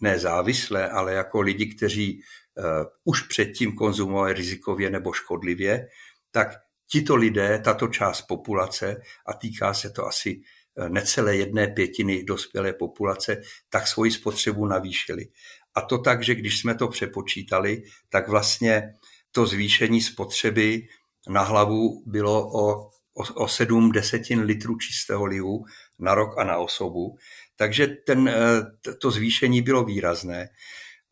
nezávislé, 0.00 0.88
ale 0.88 1.14
jako 1.14 1.40
lidi, 1.40 1.66
kteří 1.66 2.22
uh, 2.54 2.64
už 3.04 3.22
předtím 3.22 3.76
konzumovali 3.76 4.32
rizikově 4.32 4.90
nebo 4.90 5.12
škodlivě, 5.12 5.88
tak 6.30 6.48
tito 6.92 7.16
lidé, 7.16 7.60
tato 7.64 7.88
část 7.88 8.22
populace, 8.22 8.96
a 9.26 9.32
týká 9.32 9.74
se 9.74 9.90
to 9.90 10.06
asi 10.06 10.40
uh, 10.74 10.88
necelé 10.88 11.36
jedné 11.36 11.66
pětiny 11.68 12.24
dospělé 12.24 12.72
populace, 12.72 13.40
tak 13.68 13.86
svoji 13.86 14.10
spotřebu 14.10 14.66
navýšili. 14.66 15.26
A 15.74 15.80
to 15.80 15.98
tak, 15.98 16.22
že 16.22 16.34
když 16.34 16.60
jsme 16.60 16.74
to 16.74 16.88
přepočítali, 16.88 17.82
tak 18.08 18.28
vlastně 18.28 18.94
to 19.32 19.46
zvýšení 19.46 20.00
spotřeby 20.00 20.86
na 21.28 21.42
hlavu 21.42 22.02
bylo 22.06 22.48
o, 22.48 22.90
o, 23.14 23.34
o 23.34 23.48
7 23.48 23.92
desetin 23.92 24.40
litrů 24.40 24.76
čistého 24.76 25.24
lihu 25.24 25.64
na 25.98 26.14
rok 26.14 26.38
a 26.38 26.44
na 26.44 26.56
osobu. 26.56 27.16
Takže 27.56 27.86
ten, 27.86 28.28
eh, 28.28 28.94
to 28.94 29.10
zvýšení 29.10 29.62
bylo 29.62 29.84
výrazné, 29.84 30.48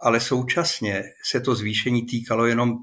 ale 0.01 0.21
současně 0.21 1.05
se 1.25 1.41
to 1.41 1.55
zvýšení 1.55 2.07
týkalo 2.07 2.47
jenom 2.47 2.75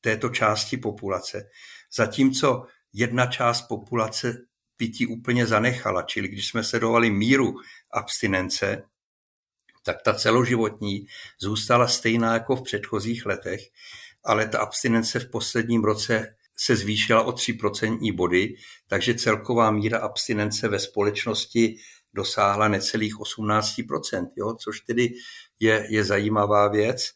této 0.00 0.28
části 0.28 0.76
populace. 0.76 1.50
Zatímco 1.96 2.66
jedna 2.92 3.26
část 3.26 3.62
populace 3.62 4.46
pití 4.76 5.06
úplně 5.06 5.46
zanechala, 5.46 6.02
čili 6.02 6.28
když 6.28 6.48
jsme 6.48 6.64
sledovali 6.64 7.10
míru 7.10 7.54
abstinence, 7.90 8.82
tak 9.82 10.02
ta 10.02 10.14
celoživotní 10.14 11.06
zůstala 11.40 11.88
stejná 11.88 12.34
jako 12.34 12.56
v 12.56 12.62
předchozích 12.62 13.26
letech, 13.26 13.60
ale 14.24 14.48
ta 14.48 14.58
abstinence 14.58 15.20
v 15.20 15.30
posledním 15.30 15.84
roce 15.84 16.36
se 16.56 16.76
zvýšila 16.76 17.22
o 17.22 17.30
3% 17.30 18.14
body, 18.16 18.54
takže 18.86 19.14
celková 19.14 19.70
míra 19.70 19.98
abstinence 19.98 20.68
ve 20.68 20.78
společnosti 20.78 21.76
dosáhla 22.14 22.68
necelých 22.68 23.14
18%, 23.14 24.26
jo, 24.36 24.54
což 24.54 24.80
tedy 24.80 25.14
je, 25.60 25.86
je 25.90 26.04
zajímavá 26.04 26.68
věc. 26.68 27.10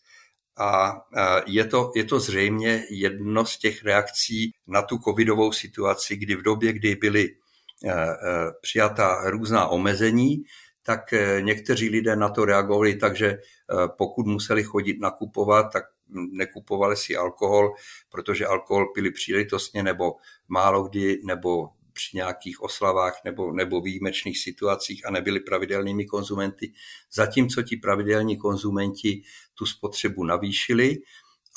A 0.59 1.01
je 1.47 1.65
to, 1.65 1.93
je 1.97 2.05
to 2.05 2.21
zřejmě 2.21 2.85
jedno 2.91 3.45
z 3.45 3.59
těch 3.59 3.85
reakcí 3.85 4.55
na 4.67 4.83
tu 4.83 4.99
covidovou 4.99 5.53
situaci, 5.53 6.17
kdy 6.17 6.37
v 6.37 6.43
době, 6.43 6.73
kdy 6.73 6.95
byly 6.97 7.25
e, 7.25 7.91
e, 7.91 8.15
přijata 8.61 9.31
různá 9.31 9.69
omezení, 9.69 10.43
tak 10.83 11.13
e, 11.13 11.43
někteří 11.43 11.89
lidé 11.89 12.17
na 12.17 12.29
to 12.29 12.45
reagovali 12.45 12.95
tak, 12.95 13.17
že 13.17 13.39
pokud 13.97 14.27
museli 14.27 14.65
chodit 14.65 15.01
nakupovat, 15.01 15.73
tak 15.73 15.85
nekupovali 16.33 16.97
si 16.97 17.17
alkohol, 17.17 17.75
protože 18.09 18.47
alkohol 18.47 18.87
pili 18.95 19.11
příležitostně 19.11 19.83
nebo 19.83 20.13
málo 20.49 20.83
kdy, 20.83 21.21
nebo 21.25 21.69
při 21.99 22.17
nějakých 22.17 22.63
oslavách 22.63 23.21
nebo, 23.25 23.53
nebo 23.53 23.81
výjimečných 23.81 24.39
situacích 24.39 25.07
a 25.07 25.11
nebyli 25.11 25.41
pravidelnými 25.41 26.07
konzumenty, 26.07 26.73
zatímco 27.13 27.63
ti 27.63 27.77
pravidelní 27.77 28.37
konzumenti 28.37 29.23
tu 29.55 29.67
spotřebu 29.67 30.25
navýšili. 30.25 30.97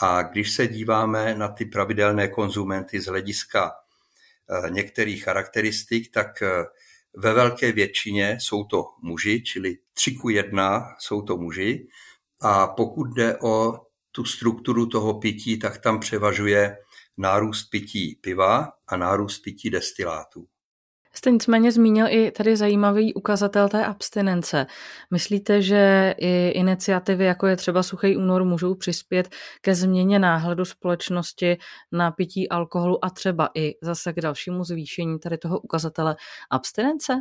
A 0.02 0.22
když 0.22 0.52
se 0.52 0.68
díváme 0.68 1.36
na 1.36 1.48
ty 1.48 1.66
pravidelné 1.66 2.28
konzumenty 2.28 3.02
z 3.02 3.06
hlediska 3.06 3.72
eh, 3.72 4.70
některých 4.70 5.24
charakteristik, 5.24 6.12
tak 6.12 6.42
eh, 6.42 6.66
ve 7.18 7.34
velké 7.34 7.72
většině 7.72 8.38
jsou 8.42 8.64
to 8.64 8.86
muži, 9.02 9.42
čili 9.42 9.78
3 9.94 10.16
ku 10.16 10.30
1 10.30 10.96
jsou 11.00 11.22
to 11.22 11.38
muži. 11.38 11.88
A 12.42 12.68
pokud 12.68 13.14
jde 13.14 13.38
o 13.38 13.80
tu 14.12 14.26
strukturu 14.26 14.86
toho 14.86 15.20
pití, 15.20 15.60
tak 15.60 15.78
tam 15.78 16.00
převažuje 16.00 16.78
nárůst 17.22 17.64
pití 17.64 18.16
piva 18.22 18.72
a 18.88 18.98
nárůst 18.98 19.40
pití 19.40 19.70
destilátů. 19.70 20.48
Jste 21.14 21.32
nicméně 21.32 21.72
zmínil 21.72 22.08
i 22.10 22.32
tady 22.32 22.58
zajímavý 22.58 23.14
ukazatel 23.14 23.70
té 23.70 23.86
abstinence. 23.86 24.66
Myslíte, 25.12 25.62
že 25.62 26.16
i 26.18 26.50
iniciativy, 26.50 27.26
jako 27.26 27.48
je 27.48 27.56
třeba 27.56 27.84
Suchý 27.84 28.18
únor, 28.18 28.44
můžou 28.44 28.76
přispět 28.76 29.30
ke 29.62 29.76
změně 29.76 30.20
náhledu 30.20 30.66
společnosti 30.66 31.58
na 31.92 32.12
pití 32.12 32.50
alkoholu 32.50 33.06
a 33.06 33.10
třeba 33.10 33.50
i 33.56 33.74
zase 33.82 34.14
k 34.14 34.22
dalšímu 34.22 34.64
zvýšení 34.64 35.20
tady 35.20 35.38
toho 35.38 35.60
ukazatele 35.60 36.16
abstinence? 36.50 37.14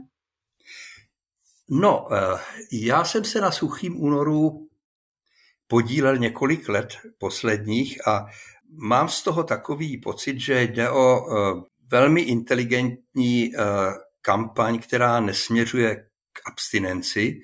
No, 1.68 2.08
eh, 2.12 2.38
já 2.72 3.04
jsem 3.04 3.24
se 3.24 3.40
na 3.40 3.50
Suchým 3.50 4.02
únoru 4.02 4.68
podílel 5.66 6.16
několik 6.16 6.68
let 6.68 6.88
posledních 7.18 8.08
a 8.08 8.26
mám 8.72 9.08
z 9.08 9.22
toho 9.22 9.44
takový 9.44 9.98
pocit, 9.98 10.40
že 10.40 10.62
jde 10.62 10.90
o 10.90 11.26
eh, 11.30 11.62
velmi 11.90 12.20
inteligentní 12.20 13.56
eh, 13.56 13.60
kampaň, 14.20 14.78
která 14.78 15.20
nesměřuje 15.20 15.96
k 16.32 16.48
abstinenci, 16.48 17.40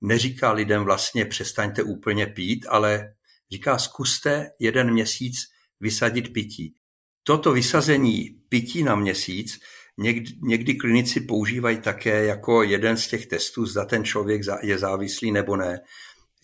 neříká 0.00 0.52
lidem 0.52 0.84
vlastně 0.84 1.24
přestaňte 1.24 1.82
úplně 1.82 2.26
pít, 2.26 2.66
ale 2.68 3.12
říká 3.52 3.78
zkuste 3.78 4.50
jeden 4.58 4.92
měsíc 4.92 5.36
vysadit 5.80 6.32
pití. 6.32 6.74
Toto 7.22 7.52
vysazení 7.52 8.30
pití 8.48 8.82
na 8.82 8.94
měsíc 8.94 9.58
někdy, 9.98 10.30
někdy 10.42 10.74
klinici 10.74 11.20
používají 11.20 11.80
také 11.80 12.24
jako 12.24 12.62
jeden 12.62 12.96
z 12.96 13.08
těch 13.08 13.26
testů, 13.26 13.66
zda 13.66 13.84
ten 13.84 14.04
člověk 14.04 14.42
je 14.62 14.78
závislý 14.78 15.32
nebo 15.32 15.56
ne. 15.56 15.80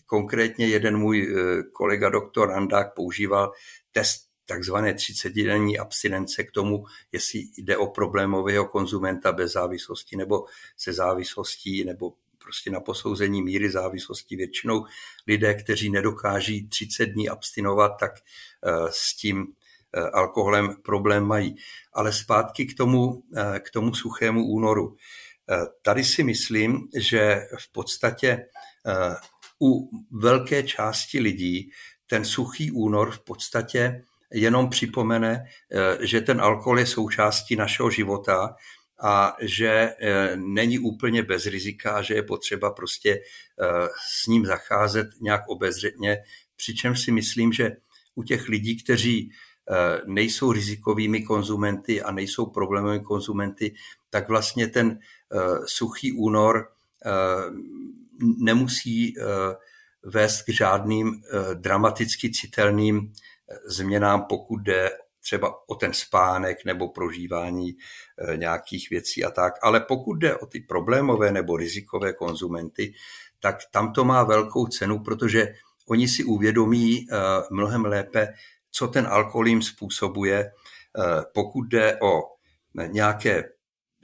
Konkrétně 0.05 0.67
jeden 0.67 0.97
můj 0.97 1.21
eh, 1.21 1.63
kolega 1.63 2.09
doktor 2.09 2.51
Andák 2.51 2.95
používal 2.95 3.51
test 3.91 4.24
takzvané 4.45 4.93
30-denní 4.93 5.79
abstinence 5.79 6.43
k 6.43 6.51
tomu, 6.51 6.85
jestli 7.11 7.43
jde 7.57 7.77
o 7.77 7.87
problémového 7.87 8.65
konzumenta 8.65 9.31
bez 9.31 9.51
závislosti 9.51 10.17
nebo 10.17 10.45
se 10.77 10.93
závislostí 10.93 11.83
nebo 11.83 12.13
prostě 12.37 12.71
na 12.71 12.79
posouzení 12.79 13.41
míry 13.41 13.71
závislosti. 13.71 14.35
Většinou 14.35 14.85
lidé, 15.27 15.53
kteří 15.53 15.89
nedokáží 15.89 16.67
30 16.67 17.05
dní 17.05 17.29
abstinovat, 17.29 17.91
tak 17.99 18.11
eh, 18.15 18.71
s 18.89 19.15
tím 19.15 19.47
eh, 19.93 20.01
alkoholem 20.01 20.75
problém 20.81 21.23
mají. 21.23 21.55
Ale 21.93 22.13
zpátky 22.13 22.65
k 22.65 22.77
tomu, 22.77 23.23
k 23.59 23.71
tomu 23.71 23.93
suchému 23.93 24.45
únoru. 24.45 24.95
Tady 25.81 26.03
si 26.03 26.23
myslím, 26.23 26.89
že 26.95 27.47
v 27.59 27.71
podstatě 27.71 28.45
u 29.61 29.89
velké 30.11 30.63
části 30.63 31.19
lidí 31.19 31.71
ten 32.07 32.25
suchý 32.25 32.71
únor 32.71 33.11
v 33.11 33.19
podstatě 33.19 34.03
jenom 34.35 34.69
připomene, 34.69 35.45
eh, 35.71 35.97
že 36.05 36.21
ten 36.21 36.41
alkohol 36.41 36.79
je 36.79 36.85
součástí 36.85 37.55
našeho 37.55 37.89
života 37.89 38.55
a 39.01 39.35
že 39.41 39.69
eh, 39.69 40.35
není 40.35 40.79
úplně 40.79 41.23
bez 41.23 41.45
rizika 41.45 42.01
že 42.01 42.13
je 42.13 42.23
potřeba 42.23 42.71
prostě 42.71 43.13
eh, 43.13 43.87
s 44.07 44.27
ním 44.27 44.45
zacházet 44.45 45.07
nějak 45.21 45.41
obezřetně, 45.47 46.17
přičemž 46.55 47.01
si 47.01 47.11
myslím, 47.11 47.53
že 47.53 47.71
u 48.15 48.23
těch 48.23 48.49
lidí, 48.49 48.83
kteří 48.83 49.31
nejsou 50.05 50.51
rizikovými 50.51 51.23
konzumenty 51.23 52.01
a 52.01 52.11
nejsou 52.11 52.45
problémovými 52.45 53.03
konzumenty, 53.03 53.73
tak 54.09 54.29
vlastně 54.29 54.67
ten 54.67 54.99
suchý 55.65 56.11
únor 56.11 56.67
nemusí 58.37 59.13
vést 60.05 60.41
k 60.41 60.49
žádným 60.49 61.21
eh, 61.23 61.55
dramaticky 61.55 62.31
citelným 62.31 63.11
eh, 63.11 63.55
změnám, 63.65 64.25
pokud 64.29 64.57
jde 64.57 64.91
třeba 65.19 65.69
o 65.69 65.75
ten 65.75 65.93
spánek 65.93 66.65
nebo 66.65 66.89
prožívání 66.89 67.77
nějakých 68.35 68.89
věcí 68.89 69.23
a 69.23 69.31
tak. 69.31 69.53
Ale 69.61 69.79
pokud 69.79 70.13
jde 70.13 70.37
o 70.37 70.45
ty 70.45 70.59
problémové 70.59 71.31
nebo 71.31 71.57
rizikové 71.57 72.13
konzumenty, 72.13 72.93
tak 73.39 73.57
tam 73.71 73.93
to 73.93 74.05
má 74.05 74.23
velkou 74.23 74.67
cenu, 74.67 74.99
protože 74.99 75.53
oni 75.87 76.07
si 76.07 76.23
uvědomí 76.23 77.07
mnohem 77.51 77.85
lépe, 77.85 78.33
co 78.71 78.87
ten 78.87 79.07
alkohol 79.07 79.47
jim 79.47 79.61
způsobuje, 79.61 80.51
pokud 81.33 81.63
jde 81.63 81.99
o 82.01 82.21
nějaké 82.87 83.43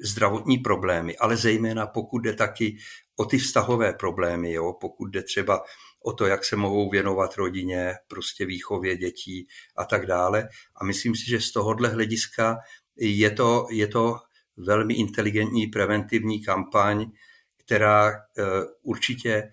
zdravotní 0.02 0.58
problémy, 0.58 1.18
ale 1.18 1.38
zejména 1.38 1.88
pokud 1.88 2.20
jde 2.20 2.34
taky 2.34 2.78
o 3.16 3.26
ty 3.26 3.38
vztahové 3.38 3.94
problémy, 3.94 4.52
jo? 4.52 4.74
pokud 4.74 5.06
jde 5.06 5.24
třeba 5.24 5.64
o 6.04 6.14
to, 6.14 6.26
jak 6.26 6.46
se 6.46 6.56
mohou 6.56 6.90
věnovat 6.90 7.36
rodině, 7.36 7.94
prostě 8.08 8.46
výchově 8.46 8.98
dětí 8.98 9.48
a 9.76 9.86
tak 9.86 10.06
dále. 10.06 10.50
A 10.76 10.84
myslím 10.84 11.16
si, 11.16 11.30
že 11.30 11.42
z 11.42 11.52
tohohle 11.52 11.90
hlediska 11.90 12.58
je 12.96 13.32
to, 13.32 13.68
je 13.72 13.88
to 13.88 14.20
velmi 14.58 14.94
inteligentní 14.94 15.68
preventivní 15.68 16.44
kampaň, 16.44 17.12
která 17.58 18.12
eh, 18.12 18.44
určitě 18.82 19.52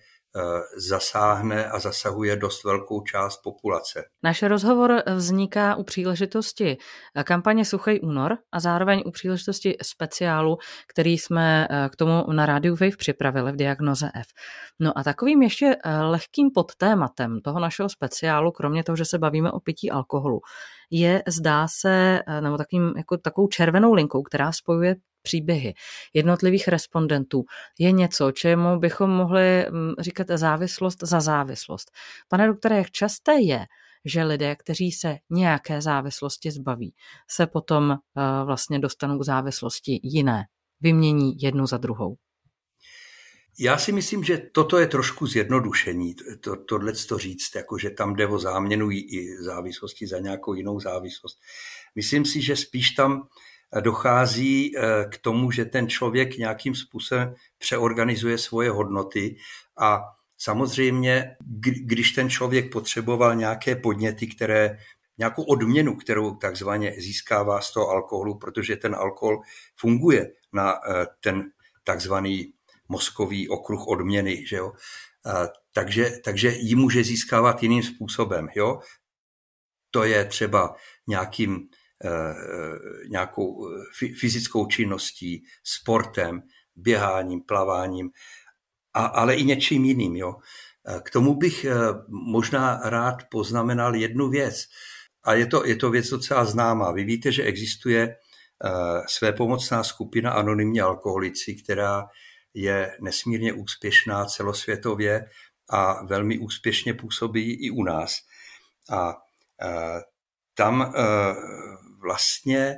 zasáhne 0.77 1.67
a 1.67 1.79
zasahuje 1.79 2.37
dost 2.37 2.65
velkou 2.65 3.01
část 3.01 3.43
populace. 3.43 4.05
Náš 4.23 4.43
rozhovor 4.43 5.03
vzniká 5.15 5.75
u 5.75 5.83
příležitosti 5.83 6.77
kampaně 7.25 7.65
Suchý 7.65 8.01
únor 8.01 8.39
a 8.53 8.61
zároveň 8.61 9.03
u 9.07 9.11
příležitosti 9.11 9.77
speciálu, 9.83 10.59
který 10.89 11.19
jsme 11.19 11.69
eh, 11.71 11.89
k 11.89 11.97
tomu 11.97 12.33
na 12.33 12.47
rádiu 12.47 12.77
Wave 12.81 12.97
připravili 12.97 13.53
v 13.53 13.57
diagnoze 13.57 14.11
F. 14.15 14.27
No 14.81 14.99
a 14.99 15.03
takovým 15.03 15.43
ještě 15.43 15.77
eh, 15.85 16.01
lehkým 16.03 16.51
podtématem 16.55 17.41
toho 17.41 17.61
našeho 17.61 17.89
speciálu, 17.89 18.53
kromě 18.53 18.85
toho, 18.85 18.97
že 18.97 19.05
se 19.05 19.19
bavíme 19.19 19.51
o 19.51 19.61
pití 19.61 19.91
alkoholu, 19.91 20.41
je, 20.91 21.23
zdá 21.29 21.67
se, 21.81 22.21
nebo 22.41 22.57
takým, 22.57 22.93
jako 22.97 23.17
takovou 23.17 23.49
červenou 23.49 23.95
linkou, 23.95 24.23
která 24.23 24.53
spojuje 24.53 24.95
příběhy 25.29 25.75
jednotlivých 26.15 26.69
respondentů 26.69 27.45
je 27.79 27.93
něco, 27.93 28.33
čemu 28.33 28.79
bychom 28.79 29.11
mohli 29.11 29.67
mm, 29.71 29.93
říkat 30.01 30.27
závislost 30.35 30.99
za 31.03 31.21
závislost. 31.21 31.91
Pane 32.29 32.47
doktore, 32.47 32.77
jak 32.77 32.91
časté 32.91 33.41
je, 33.41 33.67
že 34.05 34.25
lidé, 34.25 34.57
kteří 34.57 34.93
se 34.93 35.17
nějaké 35.31 35.83
závislosti 35.83 36.51
zbaví, 36.51 36.95
se 37.31 37.47
potom 37.47 37.93
eh, 37.93 37.97
vlastně 38.45 38.79
dostanou 38.79 39.19
k 39.19 39.25
závislosti 39.25 40.01
jiné, 40.03 40.45
vymění 40.81 41.37
jednu 41.41 41.67
za 41.67 41.77
druhou? 41.77 42.17
Já 43.61 43.79
si 43.79 43.93
myslím, 43.93 44.25
že 44.25 44.39
toto 44.53 44.79
je 44.79 44.87
trošku 44.87 45.27
zjednodušení, 45.27 46.15
to, 46.41 46.57
tohle 46.57 46.93
to 46.93 47.19
říct, 47.19 47.55
jako 47.57 47.79
že 47.79 47.91
tam 47.91 48.17
jde 48.17 48.27
o 48.27 48.39
záměnu 48.39 48.91
i 48.91 49.37
závislosti 49.41 50.07
za 50.07 50.19
nějakou 50.19 50.55
jinou 50.55 50.81
závislost. 50.81 51.39
Myslím 51.95 52.25
si, 52.25 52.43
že 52.43 52.57
spíš 52.57 52.91
tam 52.91 53.29
dochází 53.81 54.73
eh, 54.77 55.05
k 55.11 55.19
tomu, 55.19 55.51
že 55.51 55.65
ten 55.65 55.89
člověk 55.89 56.39
nějakým 56.39 56.75
způsobem 56.75 57.35
přeorganizuje 57.59 58.39
svoje 58.39 58.71
hodnoty 58.71 59.37
a 59.79 60.03
samozřejmě, 60.39 61.37
když 61.85 62.13
ten 62.13 62.31
člověk 62.31 62.73
potřeboval 62.73 63.35
nějaké 63.35 63.77
podněty, 63.77 64.27
které 64.27 64.79
nějakou 65.19 65.43
odměnu, 65.43 65.97
kterou 65.97 66.35
takzvaně 66.35 66.95
získává 66.99 67.61
z 67.61 67.73
toho 67.73 67.89
alkoholu, 67.89 68.39
protože 68.39 68.77
ten 68.77 68.95
alkohol 68.95 69.41
funguje 69.77 70.33
na 70.53 70.75
eh, 70.75 71.07
ten 71.21 71.51
takzvaný 71.85 72.53
mozkový 72.89 73.49
okruh 73.49 73.87
odměny, 73.87 74.47
že 74.47 74.57
jo? 74.57 74.73
Takže, 75.73 76.11
takže 76.25 76.49
ji 76.49 76.75
může 76.75 77.05
získávat 77.05 77.63
jiným 77.63 77.83
způsobem. 77.83 78.49
Jo? 78.55 78.81
To 79.91 80.05
je 80.05 80.25
třeba 80.25 80.77
nějakým 81.07 81.69
Eh, 81.69 81.78
nějakou 83.09 83.69
eh, 83.69 84.09
fyzickou 84.21 84.67
činností, 84.67 85.45
sportem, 85.65 86.43
běháním, 86.77 87.41
plaváním, 87.41 88.11
a, 88.95 89.05
ale 89.05 89.35
i 89.35 89.45
něčím 89.45 89.85
jiným. 89.85 90.17
Jo. 90.17 90.35
Eh, 90.89 91.01
k 91.05 91.11
tomu 91.11 91.35
bych 91.35 91.67
možná 92.09 92.81
rád 92.85 93.17
poznamenal 93.31 93.97
jednu 93.97 94.29
věc. 94.31 94.65
A 95.25 95.35
je 95.35 95.47
to, 95.47 95.67
je 95.67 95.77
to 95.77 95.91
věc 95.91 96.09
docela 96.09 96.45
známá. 96.45 96.93
Vy 96.93 97.05
víte, 97.05 97.33
že 97.33 97.43
existuje 97.43 98.17
své 99.07 99.33
pomocná 99.33 99.85
skupina 99.85 100.33
anonymní 100.33 100.81
alkoholici, 100.81 101.55
která 101.55 102.07
je 102.55 102.97
nesmírně 103.01 103.53
úspěšná 103.53 104.25
celosvětově 104.25 105.25
a 105.71 106.05
velmi 106.05 106.39
úspěšně 106.39 106.95
působí 106.95 107.67
i 107.67 107.71
u 107.71 107.83
nás. 107.83 108.17
A 108.91 109.17
tam 110.55 110.93
vlastně 112.03 112.77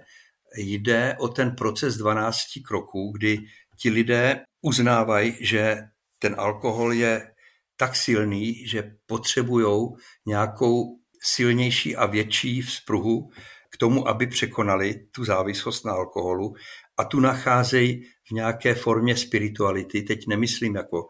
jde 0.56 1.16
o 1.18 1.28
ten 1.28 1.56
proces 1.56 1.96
12 1.96 2.36
kroků, 2.66 3.12
kdy 3.16 3.38
ti 3.78 3.90
lidé 3.90 4.40
uznávají, 4.62 5.36
že 5.40 5.78
ten 6.18 6.34
alkohol 6.38 6.92
je 6.92 7.32
tak 7.76 7.96
silný, 7.96 8.66
že 8.66 8.96
potřebují 9.06 9.88
nějakou 10.26 10.98
silnější 11.22 11.96
a 11.96 12.06
větší 12.06 12.62
vzpruhu 12.62 13.30
k 13.70 13.76
tomu, 13.76 14.08
aby 14.08 14.26
překonali 14.26 14.94
tu 14.94 15.24
závislost 15.24 15.84
na 15.84 15.92
alkoholu 15.92 16.54
a 16.96 17.04
tu 17.04 17.20
nacházejí 17.20 18.02
v 18.28 18.30
nějaké 18.30 18.74
formě 18.74 19.16
spirituality. 19.16 20.02
Teď 20.02 20.26
nemyslím 20.28 20.74
jako, 20.74 21.08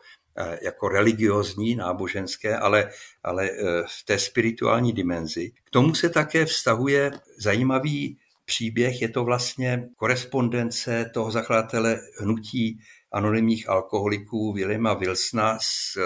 jako 0.63 0.89
religiozní, 0.89 1.77
náboženské, 1.77 2.59
ale, 2.59 2.91
ale 3.23 3.51
eh, 3.51 3.83
v 3.89 4.05
té 4.05 4.19
spirituální 4.19 4.93
dimenzi. 4.93 5.53
K 5.65 5.71
tomu 5.71 5.95
se 5.95 6.09
také 6.09 6.47
vztahuje 6.47 7.11
zajímavý 7.39 8.19
příběh, 8.45 9.03
je 9.03 9.09
to 9.09 9.25
vlastně 9.25 9.89
korespondence 9.97 11.11
toho 11.15 11.31
zakladatele 11.31 12.01
hnutí 12.21 12.81
anonymních 13.13 13.69
alkoholiků 13.69 14.53
Williama 14.53 14.95
Wilsona 14.95 15.59
s, 15.61 15.99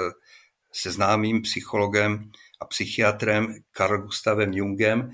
se 0.72 0.92
známým 0.92 1.42
psychologem 1.42 2.30
a 2.60 2.64
psychiatrem 2.64 3.54
Carl 3.72 4.02
Gustavem 4.02 4.52
Jungem. 4.52 5.10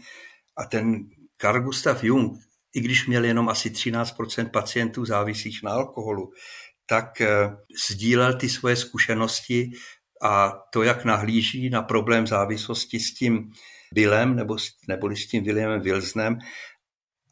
A 0.57 0.65
ten 0.65 1.09
Carl 1.37 1.61
Gustav 1.61 2.05
Jung, 2.05 2.41
i 2.75 2.81
když 2.81 3.07
měl 3.07 3.25
jenom 3.25 3.49
asi 3.49 3.71
13 3.71 4.15
pacientů 4.53 5.05
závislých 5.05 5.63
na 5.63 5.71
alkoholu, 5.71 6.33
tak 6.91 7.21
eh, 7.21 7.57
sdílel 7.91 8.35
ty 8.35 8.49
svoje 8.49 8.77
zkušenosti 8.77 9.71
a 10.23 10.51
to, 10.73 10.83
jak 10.83 11.05
nahlíží 11.05 11.71
na 11.71 11.83
problém 11.83 12.27
závislosti 12.27 13.01
s 13.01 13.15
tím 13.15 13.53
Billem 13.95 14.37
nebo, 14.37 14.57
neboli 14.89 15.17
s 15.17 15.27
tím 15.27 15.45
Williamem 15.45 15.81
Wilsonem 15.81 16.39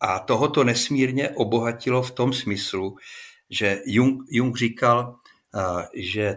a 0.01 0.18
tohoto 0.18 0.64
nesmírně 0.64 1.31
obohatilo 1.31 2.03
v 2.03 2.11
tom 2.11 2.33
smyslu, 2.33 2.97
že 3.51 3.83
Jung, 3.87 4.23
Jung 4.31 4.57
říkal, 4.57 5.16
že 5.94 6.37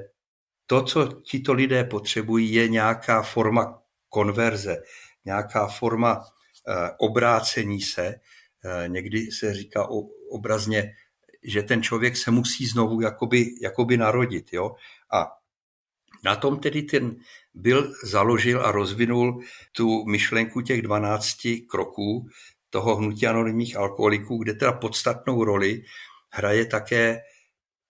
to, 0.66 0.84
co 0.84 1.08
tito 1.22 1.54
lidé 1.54 1.84
potřebují, 1.84 2.54
je 2.54 2.68
nějaká 2.68 3.22
forma 3.22 3.82
konverze, 4.10 4.78
nějaká 5.26 5.68
forma 5.68 6.24
obrácení 7.00 7.82
se. 7.82 8.16
Někdy 8.88 9.32
se 9.32 9.54
říká 9.54 9.88
obrazně, 10.32 10.94
že 11.44 11.64
ten 11.64 11.84
člověk 11.84 12.18
se 12.18 12.32
musí 12.32 12.66
znovu 12.66 13.02
jakoby, 13.02 13.46
jakoby 13.62 13.98
narodit. 13.98 14.54
Jo? 14.54 14.76
A 15.14 15.28
na 16.24 16.36
tom 16.36 16.60
tedy 16.60 16.82
ten 16.82 17.16
byl 17.54 17.94
založil 18.04 18.66
a 18.66 18.72
rozvinul 18.72 19.44
tu 19.72 20.06
myšlenku 20.06 20.62
těch 20.62 20.82
12 20.82 21.38
kroků, 21.70 22.28
toho 22.70 22.96
hnutí 22.96 23.28
anonymních 23.28 23.78
alkoholiků, 23.78 24.38
kde 24.38 24.54
teda 24.54 24.72
podstatnou 24.72 25.44
roli 25.44 25.84
hraje 26.30 26.66
také 26.66 27.20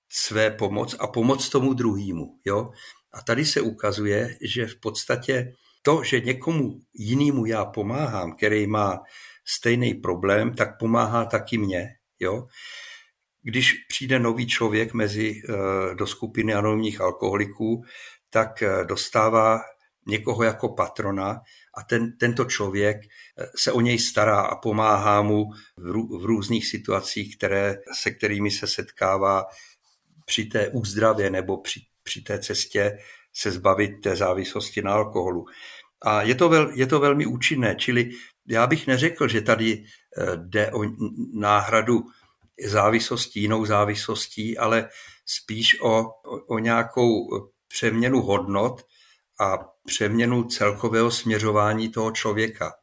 své 0.09 0.51
pomoc 0.51 0.95
a 0.99 1.07
pomoc 1.07 1.49
tomu 1.49 1.73
druhému. 1.73 2.39
Jo? 2.45 2.71
A 3.13 3.21
tady 3.21 3.45
se 3.45 3.61
ukazuje, 3.61 4.37
že 4.41 4.67
v 4.67 4.79
podstatě 4.79 5.53
to, 5.81 6.03
že 6.03 6.19
někomu 6.19 6.79
jinému 6.93 7.45
já 7.45 7.65
pomáhám, 7.65 8.35
který 8.35 8.67
má 8.67 8.99
stejný 9.45 9.93
problém, 9.93 10.53
tak 10.53 10.79
pomáhá 10.79 11.25
taky 11.25 11.57
mně. 11.57 11.89
Jo? 12.19 12.47
Když 13.43 13.73
přijde 13.87 14.19
nový 14.19 14.47
člověk 14.47 14.93
mezi, 14.93 15.41
eh, 15.49 15.95
do 15.95 16.07
skupiny 16.07 16.53
anonymních 16.53 17.01
alkoholiků, 17.01 17.83
tak 18.29 18.63
eh, 18.63 18.85
dostává 18.85 19.59
někoho 20.07 20.43
jako 20.43 20.69
patrona 20.69 21.41
a 21.77 21.83
ten, 21.83 22.17
tento 22.17 22.45
člověk 22.45 22.97
eh, 22.97 23.45
se 23.55 23.71
o 23.71 23.81
něj 23.81 23.99
stará 23.99 24.41
a 24.41 24.55
pomáhá 24.55 25.21
mu 25.21 25.45
v, 25.77 25.91
rů, 25.91 26.19
v 26.19 26.25
různých 26.25 26.67
situacích, 26.67 27.37
které, 27.37 27.77
se 28.01 28.11
kterými 28.11 28.51
se 28.51 28.67
setkává 28.67 29.45
při 30.25 30.45
té 30.45 30.69
úzdravě 30.69 31.29
nebo 31.29 31.57
při, 31.57 31.79
při 32.03 32.21
té 32.21 32.39
cestě 32.39 32.97
se 33.33 33.51
zbavit 33.51 34.01
té 34.03 34.15
závislosti 34.15 34.81
na 34.81 34.93
alkoholu. 34.93 35.45
A 36.01 36.21
je 36.21 36.35
to, 36.35 36.49
vel, 36.49 36.71
je 36.75 36.87
to 36.87 36.99
velmi 36.99 37.25
účinné, 37.25 37.75
čili 37.75 38.09
já 38.47 38.67
bych 38.67 38.87
neřekl, 38.87 39.27
že 39.27 39.41
tady 39.41 39.83
jde 40.35 40.71
o 40.71 40.83
náhradu 41.33 42.03
závislosti 42.65 43.39
jinou 43.39 43.65
závislostí, 43.65 44.57
ale 44.57 44.89
spíš 45.25 45.81
o, 45.81 46.03
o, 46.03 46.45
o 46.47 46.59
nějakou 46.59 47.27
přeměnu 47.67 48.21
hodnot, 48.21 48.81
a 49.41 49.57
přeměnu 49.85 50.43
celkového 50.43 51.11
směřování 51.11 51.89
toho 51.89 52.11
člověka. 52.11 52.73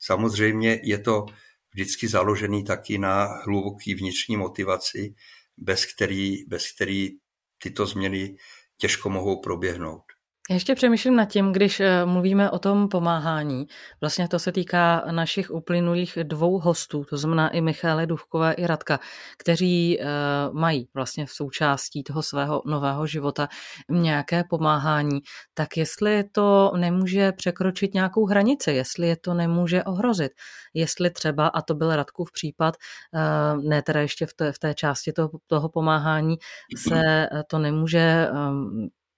Samozřejmě 0.00 0.80
je 0.82 0.98
to 0.98 1.26
vždycky 1.74 2.08
založený 2.08 2.64
taky 2.64 2.98
na 2.98 3.24
hluboký 3.24 3.94
vnitřní 3.94 4.36
motivaci, 4.36 5.14
bez 5.56 5.94
který, 5.94 6.44
bez 6.44 6.72
který 6.72 7.10
tyto 7.58 7.86
změny 7.86 8.36
těžko 8.76 9.10
mohou 9.10 9.40
proběhnout. 9.40 10.02
Já 10.50 10.54
ještě 10.54 10.74
přemýšlím 10.74 11.16
nad 11.16 11.24
tím, 11.24 11.52
když 11.52 11.80
eh, 11.80 12.04
mluvíme 12.04 12.50
o 12.50 12.58
tom 12.58 12.88
pomáhání. 12.88 13.66
Vlastně 14.00 14.28
to 14.28 14.38
se 14.38 14.52
týká 14.52 15.04
našich 15.10 15.50
uplynulých 15.50 16.18
dvou 16.22 16.58
hostů, 16.58 17.04
to 17.04 17.16
znamená 17.16 17.48
i 17.48 17.60
Michály 17.60 18.06
Duvkové, 18.06 18.52
i 18.52 18.66
Radka, 18.66 19.00
kteří 19.38 20.00
eh, 20.00 20.06
mají 20.52 20.88
vlastně 20.94 21.26
v 21.26 21.30
součástí 21.30 22.02
toho 22.02 22.22
svého 22.22 22.62
nového 22.66 23.06
života 23.06 23.48
nějaké 23.90 24.44
pomáhání. 24.50 25.20
Tak 25.54 25.76
jestli 25.76 26.24
to 26.32 26.72
nemůže 26.76 27.32
překročit 27.32 27.94
nějakou 27.94 28.26
hranici, 28.26 28.72
jestli 28.72 29.08
je 29.08 29.16
to 29.16 29.34
nemůže 29.34 29.84
ohrozit, 29.84 30.32
jestli 30.74 31.10
třeba, 31.10 31.46
a 31.46 31.62
to 31.62 31.74
byl 31.74 31.96
Radkův 31.96 32.32
případ, 32.32 32.74
eh, 33.14 33.56
ne 33.68 33.82
teda 33.82 34.00
ještě 34.00 34.26
v 34.26 34.34
té, 34.34 34.52
v 34.52 34.58
té 34.58 34.74
části 34.74 35.12
toho, 35.12 35.30
toho 35.46 35.68
pomáhání, 35.68 36.36
se 36.76 37.28
to 37.48 37.58
nemůže 37.58 38.28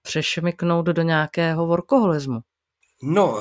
přešmyknout 0.06 0.86
do 0.86 1.02
nějakého 1.02 1.66
workoholismu? 1.66 2.40
No, 3.02 3.38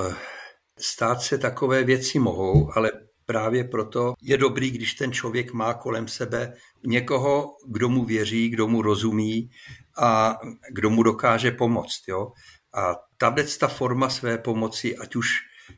stát 0.80 1.22
se 1.22 1.38
takové 1.38 1.84
věci 1.84 2.20
mohou, 2.20 2.72
ale 2.76 2.92
právě 3.26 3.64
proto 3.64 4.14
je 4.22 4.38
dobrý, 4.38 4.72
když 4.72 4.94
ten 4.94 5.12
člověk 5.12 5.54
má 5.54 5.74
kolem 5.74 6.08
sebe 6.08 6.54
někoho, 6.86 7.56
kdo 7.68 7.90
mu 7.90 8.06
věří, 8.06 8.50
kdo 8.50 8.68
mu 8.68 8.82
rozumí 8.82 9.50
a 9.98 10.38
kdo 10.72 10.90
mu 10.90 11.04
dokáže 11.04 11.52
pomoct. 11.52 12.08
Jo? 12.08 12.32
A 12.74 12.96
tahle 13.18 13.44
ta 13.44 13.68
forma 13.68 14.10
své 14.10 14.38
pomoci, 14.38 14.98
ať 14.98 15.16
už 15.16 15.28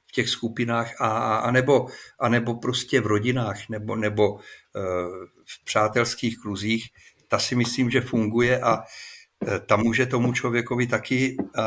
v 0.08 0.12
těch 0.12 0.30
skupinách 0.30 1.02
a, 1.02 1.38
a, 1.38 1.52
nebo, 1.52 1.88
a 2.20 2.30
nebo 2.30 2.56
prostě 2.56 3.02
v 3.02 3.08
rodinách 3.08 3.70
nebo, 3.70 3.96
nebo 3.96 4.34
uh, 4.34 4.42
v 5.46 5.66
přátelských 5.66 6.38
kruzích, 6.42 6.86
ta 7.28 7.40
si 7.40 7.56
myslím, 7.56 7.90
že 7.90 8.02
funguje 8.02 8.62
a 8.62 8.84
Eh, 9.46 9.60
tam 9.60 9.84
může 9.84 10.06
tomu 10.06 10.34
člověkovi 10.34 10.88
taky 10.88 11.38
eh, 11.40 11.62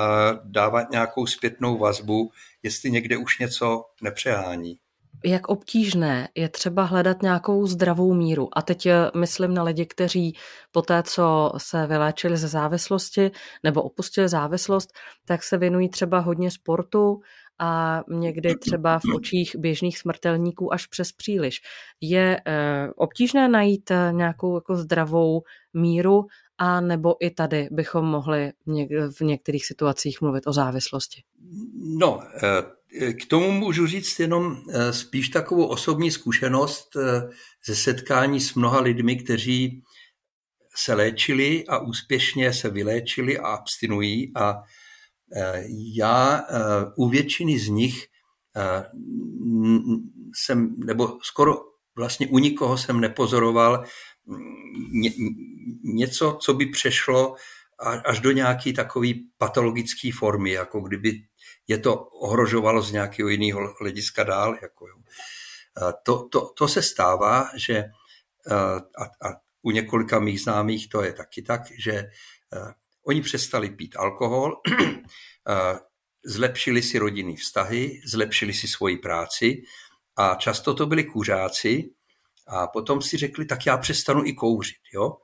dávat 0.44 0.90
nějakou 0.90 1.26
zpětnou 1.26 1.78
vazbu, 1.78 2.30
jestli 2.62 2.90
někde 2.90 3.16
už 3.16 3.38
něco 3.38 3.84
nepřehání. 4.02 4.76
Jak 5.24 5.48
obtížné 5.48 6.28
je 6.34 6.48
třeba 6.48 6.82
hledat 6.82 7.22
nějakou 7.22 7.66
zdravou 7.66 8.14
míru. 8.14 8.48
A 8.58 8.62
teď 8.62 8.86
eh, 8.86 9.10
myslím 9.16 9.54
na 9.54 9.62
lidi, 9.62 9.86
kteří 9.86 10.36
po 10.72 10.82
té, 10.82 11.02
co 11.02 11.52
se 11.56 11.86
vyléčili 11.86 12.36
ze 12.36 12.48
závislosti 12.48 13.30
nebo 13.62 13.82
opustili 13.82 14.28
závislost, 14.28 14.90
tak 15.24 15.42
se 15.42 15.58
věnují 15.58 15.88
třeba 15.88 16.18
hodně 16.18 16.50
sportu 16.50 17.20
a 17.58 18.02
někdy 18.08 18.54
třeba 18.54 18.98
v 18.98 19.14
očích 19.14 19.56
běžných 19.56 19.98
smrtelníků 19.98 20.72
až 20.72 20.86
přes 20.86 21.12
příliš. 21.12 21.60
Je 22.00 22.40
obtížné 22.96 23.48
najít 23.48 23.92
nějakou 24.12 24.54
jako 24.54 24.76
zdravou 24.76 25.42
míru 25.74 26.26
a 26.62 26.80
nebo 26.80 27.16
i 27.20 27.30
tady 27.30 27.68
bychom 27.70 28.04
mohli 28.04 28.52
v 29.18 29.20
některých 29.20 29.66
situacích 29.66 30.20
mluvit 30.20 30.46
o 30.46 30.52
závislosti? 30.52 31.22
No, 31.98 32.22
eh, 33.00 33.12
k 33.12 33.26
tomu 33.26 33.50
můžu 33.52 33.86
říct 33.86 34.20
jenom 34.20 34.56
eh, 34.70 34.92
spíš 34.92 35.28
takovou 35.28 35.66
osobní 35.66 36.10
zkušenost 36.10 36.96
eh, 36.96 37.28
ze 37.66 37.76
setkání 37.76 38.40
s 38.40 38.54
mnoha 38.54 38.80
lidmi, 38.80 39.16
kteří 39.16 39.82
se 40.76 40.94
léčili 40.94 41.66
a 41.66 41.78
úspěšně 41.78 42.52
se 42.52 42.70
vyléčili 42.70 43.38
a 43.38 43.46
abstinují 43.46 44.32
a 44.36 44.62
já 45.94 46.44
u 46.96 47.08
většiny 47.08 47.58
z 47.58 47.68
nich 47.68 48.06
jsem, 50.34 50.74
nebo 50.78 51.18
skoro 51.22 51.54
vlastně 51.96 52.26
u 52.26 52.38
nikoho 52.38 52.78
jsem 52.78 53.00
nepozoroval 53.00 53.84
ně, 54.90 55.10
něco, 55.84 56.38
co 56.40 56.54
by 56.54 56.66
přešlo 56.66 57.36
až 58.04 58.20
do 58.20 58.32
nějaké 58.32 58.72
takové 58.72 59.08
patologické 59.38 60.10
formy, 60.18 60.50
jako 60.50 60.80
kdyby 60.80 61.22
je 61.68 61.78
to 61.78 61.96
ohrožovalo 61.96 62.82
z 62.82 62.92
nějakého 62.92 63.28
jiného 63.28 63.74
hlediska 63.80 64.24
dál. 64.24 64.56
Jako 64.62 64.88
jo. 64.88 64.96
To, 66.02 66.28
to, 66.28 66.52
to 66.56 66.68
se 66.68 66.82
stává, 66.82 67.50
že 67.56 67.84
a, 68.98 69.04
a 69.04 69.36
u 69.62 69.70
několika 69.70 70.20
mých 70.20 70.40
známých 70.40 70.88
to 70.88 71.02
je 71.02 71.12
taky 71.12 71.42
tak, 71.42 71.62
že 71.78 72.10
oni 73.06 73.22
přestali 73.22 73.70
pít 73.70 73.96
alkohol, 73.96 74.56
zlepšili 76.24 76.82
si 76.82 76.98
rodinný 76.98 77.36
vztahy, 77.36 78.00
zlepšili 78.06 78.52
si 78.52 78.68
svoji 78.68 78.96
práci 78.96 79.62
a 80.16 80.34
často 80.34 80.74
to 80.74 80.86
byli 80.86 81.04
kuřáci, 81.04 81.90
a 82.50 82.66
potom 82.66 83.02
si 83.02 83.16
řekli, 83.16 83.44
tak 83.44 83.66
já 83.66 83.76
přestanu 83.76 84.24
i 84.24 84.32
kouřit. 84.32 84.82
Jo? 84.94 85.16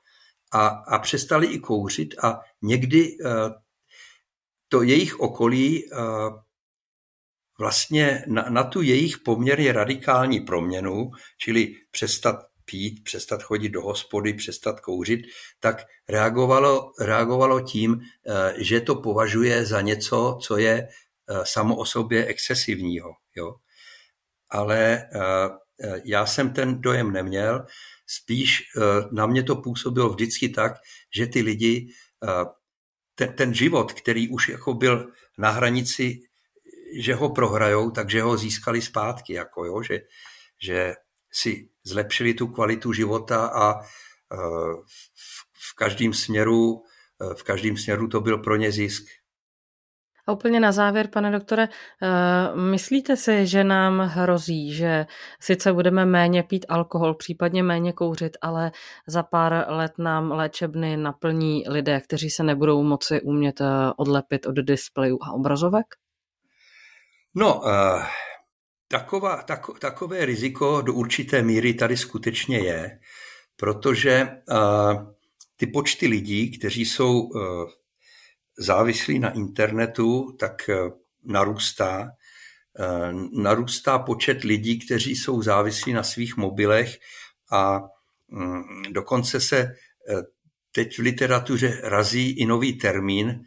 A, 0.52 0.66
a 0.66 0.98
přestali 0.98 1.46
i 1.46 1.58
kouřit 1.58 2.14
a 2.24 2.40
někdy 2.62 3.18
uh, 3.18 3.30
to 4.68 4.82
jejich 4.82 5.20
okolí 5.20 5.90
uh, 5.90 5.98
vlastně 7.58 8.24
na, 8.26 8.42
na 8.48 8.64
tu 8.64 8.82
jejich 8.82 9.18
poměrně 9.18 9.72
radikální 9.72 10.40
proměnu, 10.40 11.10
čili 11.38 11.74
přestat 11.90 12.36
pít, 12.64 13.04
přestat 13.04 13.42
chodit 13.42 13.68
do 13.68 13.82
hospody, 13.82 14.34
přestat 14.34 14.80
kouřit, 14.80 15.20
tak 15.60 15.84
reagovalo, 16.08 16.92
reagovalo 17.00 17.60
tím, 17.60 18.00
eh, 18.00 18.54
že 18.56 18.80
to 18.80 18.94
považuje 18.94 19.66
za 19.66 19.80
něco, 19.80 20.38
co 20.42 20.56
je 20.56 20.88
samo 21.42 21.76
o 21.76 21.84
sobě 21.84 22.26
excesivního. 22.26 23.10
Jo? 23.36 23.54
Ale 24.50 25.08
Eh, 25.14 25.48
já 26.04 26.26
jsem 26.26 26.52
ten 26.52 26.80
dojem 26.80 27.12
neměl, 27.12 27.66
spíš 28.06 28.62
eh, 28.76 28.80
na 29.12 29.26
mě 29.26 29.42
to 29.42 29.56
působilo 29.56 30.08
vždycky 30.08 30.48
tak, 30.48 30.72
že 31.16 31.26
ty 31.26 31.42
lidi, 31.42 31.88
eh, 32.24 32.44
ten, 33.14 33.32
ten 33.32 33.54
život, 33.54 33.92
který 33.92 34.28
už 34.28 34.48
jako 34.48 34.74
byl 34.74 35.12
na 35.38 35.50
hranici, 35.50 36.20
že 36.98 37.14
ho 37.14 37.30
prohrajou, 37.30 37.90
takže 37.90 38.22
ho 38.22 38.36
získali 38.36 38.82
zpátky, 38.82 39.32
jako 39.32 39.64
jo, 39.64 39.82
že, 39.82 40.00
že 40.62 40.94
si 41.32 41.68
zlepšili 41.84 42.34
tu 42.34 42.46
kvalitu 42.46 42.92
života 42.92 43.46
a 43.46 43.80
v, 44.86 45.10
v 45.52 45.74
každém 45.76 46.12
směru 46.12 46.82
v 47.36 47.42
každém 47.42 47.76
směru 47.76 48.08
to 48.08 48.20
byl 48.20 48.38
pro 48.38 48.56
ně 48.56 48.72
zisk. 48.72 49.06
A 50.26 50.32
úplně 50.32 50.60
na 50.60 50.72
závěr, 50.72 51.08
pane 51.08 51.30
doktore, 51.30 51.68
eh, 52.02 52.56
myslíte 52.56 53.16
si, 53.16 53.46
že 53.46 53.64
nám 53.64 53.98
hrozí, 53.98 54.72
že 54.74 55.06
sice 55.40 55.72
budeme 55.72 56.06
méně 56.06 56.42
pít 56.42 56.66
alkohol, 56.68 57.14
případně 57.14 57.62
méně 57.62 57.92
kouřit, 57.92 58.36
ale 58.42 58.72
za 59.06 59.22
pár 59.22 59.64
let 59.68 59.92
nám 59.98 60.30
léčebny 60.30 60.96
naplní 60.96 61.64
lidé, 61.68 62.00
kteří 62.00 62.30
se 62.30 62.42
nebudou 62.42 62.82
moci 62.82 63.20
umět 63.20 63.60
eh, 63.60 63.66
odlepit 63.96 64.46
od 64.46 64.54
displejů 64.54 65.18
a 65.22 65.32
obrazovek? 65.32 65.86
No, 67.38 67.60
uh, 67.60 68.02
taková, 68.88 69.42
tak, 69.42 69.66
takové 69.80 70.24
riziko 70.26 70.82
do 70.82 70.94
určité 70.94 71.42
míry 71.42 71.74
tady 71.74 71.96
skutečně 71.96 72.58
je, 72.58 72.98
protože 73.56 74.28
ty 75.56 75.66
počty 75.66 76.06
lidí, 76.06 76.58
kteří 76.58 76.84
jsou 76.84 77.28
závislí 78.58 79.18
na 79.18 79.30
internetu, 79.30 80.36
tak 80.38 80.68
eh, 80.68 80.76
narůstá. 81.24 82.08
Eh, 82.78 83.12
narůstá 83.42 83.98
počet 83.98 84.44
lidí, 84.44 84.78
kteří 84.78 85.16
jsou 85.16 85.42
závislí 85.42 85.92
na 85.92 86.02
svých 86.02 86.36
mobilech 86.36 86.98
a 87.52 87.80
mm, 88.28 88.82
dokonce 88.92 89.40
se 89.40 89.58
eh, 89.58 90.22
teď 90.72 90.98
v 90.98 91.02
literatuře 91.02 91.80
razí 91.84 92.30
i 92.30 92.46
nový 92.46 92.78
termín, 92.78 93.40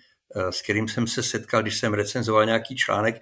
s 0.49 0.61
kterým 0.61 0.87
jsem 0.87 1.07
se 1.07 1.23
setkal, 1.23 1.61
když 1.61 1.77
jsem 1.77 1.93
recenzoval 1.93 2.45
nějaký 2.45 2.75
článek 2.75 3.21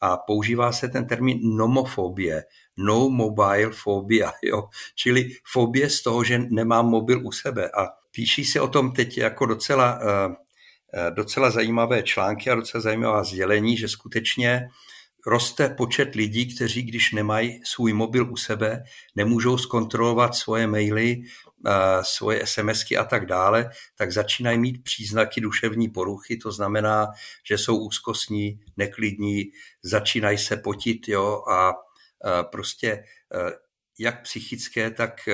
a 0.00 0.16
používá 0.16 0.72
se 0.72 0.88
ten 0.88 1.06
termín 1.06 1.56
nomofobie, 1.56 2.44
no 2.76 3.08
mobile 3.08 3.70
phobia, 3.72 4.32
jo? 4.42 4.68
čili 4.94 5.30
fobie 5.52 5.90
z 5.90 6.02
toho, 6.02 6.24
že 6.24 6.38
nemám 6.38 6.86
mobil 6.86 7.26
u 7.26 7.32
sebe. 7.32 7.70
A 7.70 7.88
píší 8.10 8.44
se 8.44 8.60
o 8.60 8.68
tom 8.68 8.92
teď 8.92 9.18
jako 9.18 9.46
docela 9.46 10.00
docela 11.10 11.50
zajímavé 11.50 12.02
články 12.02 12.50
a 12.50 12.54
docela 12.54 12.80
zajímavá 12.80 13.24
sdělení, 13.24 13.76
že 13.76 13.88
skutečně 13.88 14.68
roste 15.26 15.68
počet 15.68 16.14
lidí, 16.14 16.54
kteří, 16.54 16.82
když 16.82 17.12
nemají 17.12 17.60
svůj 17.64 17.92
mobil 17.92 18.32
u 18.32 18.36
sebe, 18.36 18.84
nemůžou 19.16 19.58
zkontrolovat 19.58 20.34
svoje 20.34 20.66
maily, 20.66 21.22
eh, 21.66 21.70
svoje 22.02 22.46
SMSky 22.46 22.96
a 22.96 23.04
tak 23.04 23.26
dále, 23.26 23.70
tak 23.96 24.12
začínají 24.12 24.58
mít 24.58 24.84
příznaky 24.84 25.40
duševní 25.40 25.88
poruchy, 25.88 26.36
to 26.36 26.52
znamená, 26.52 27.06
že 27.48 27.58
jsou 27.58 27.76
úzkostní, 27.76 28.60
neklidní, 28.76 29.44
začínají 29.82 30.38
se 30.38 30.56
potit 30.56 31.08
jo, 31.08 31.42
a 31.50 31.72
eh, 32.24 32.44
prostě 32.52 33.04
jak 33.98 34.22
psychické, 34.22 34.90
tak, 34.90 35.28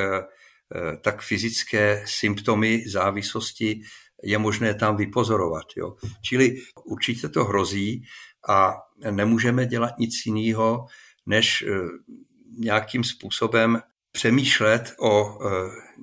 tak 1.02 1.22
fyzické 1.22 2.04
symptomy 2.06 2.84
závislosti 2.88 3.82
je 4.24 4.38
možné 4.38 4.74
tam 4.74 4.96
vypozorovat. 4.96 5.64
Jo. 5.76 5.96
Čili 6.22 6.56
určitě 6.84 7.28
to 7.28 7.44
hrozí 7.44 8.02
a 8.48 8.74
nemůžeme 9.10 9.66
dělat 9.66 9.98
nic 9.98 10.26
jiného, 10.26 10.86
než 11.26 11.62
eh, 11.62 11.74
nějakým 12.58 13.04
způsobem 13.04 13.82
přemýšlet 14.12 14.94
o 15.00 15.38
eh, 15.44 15.50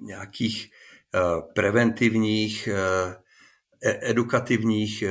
nějakých 0.01 0.69
eh, 1.15 1.19
preventivních 1.53 2.67
e, 2.67 2.79
edukativních 3.83 5.03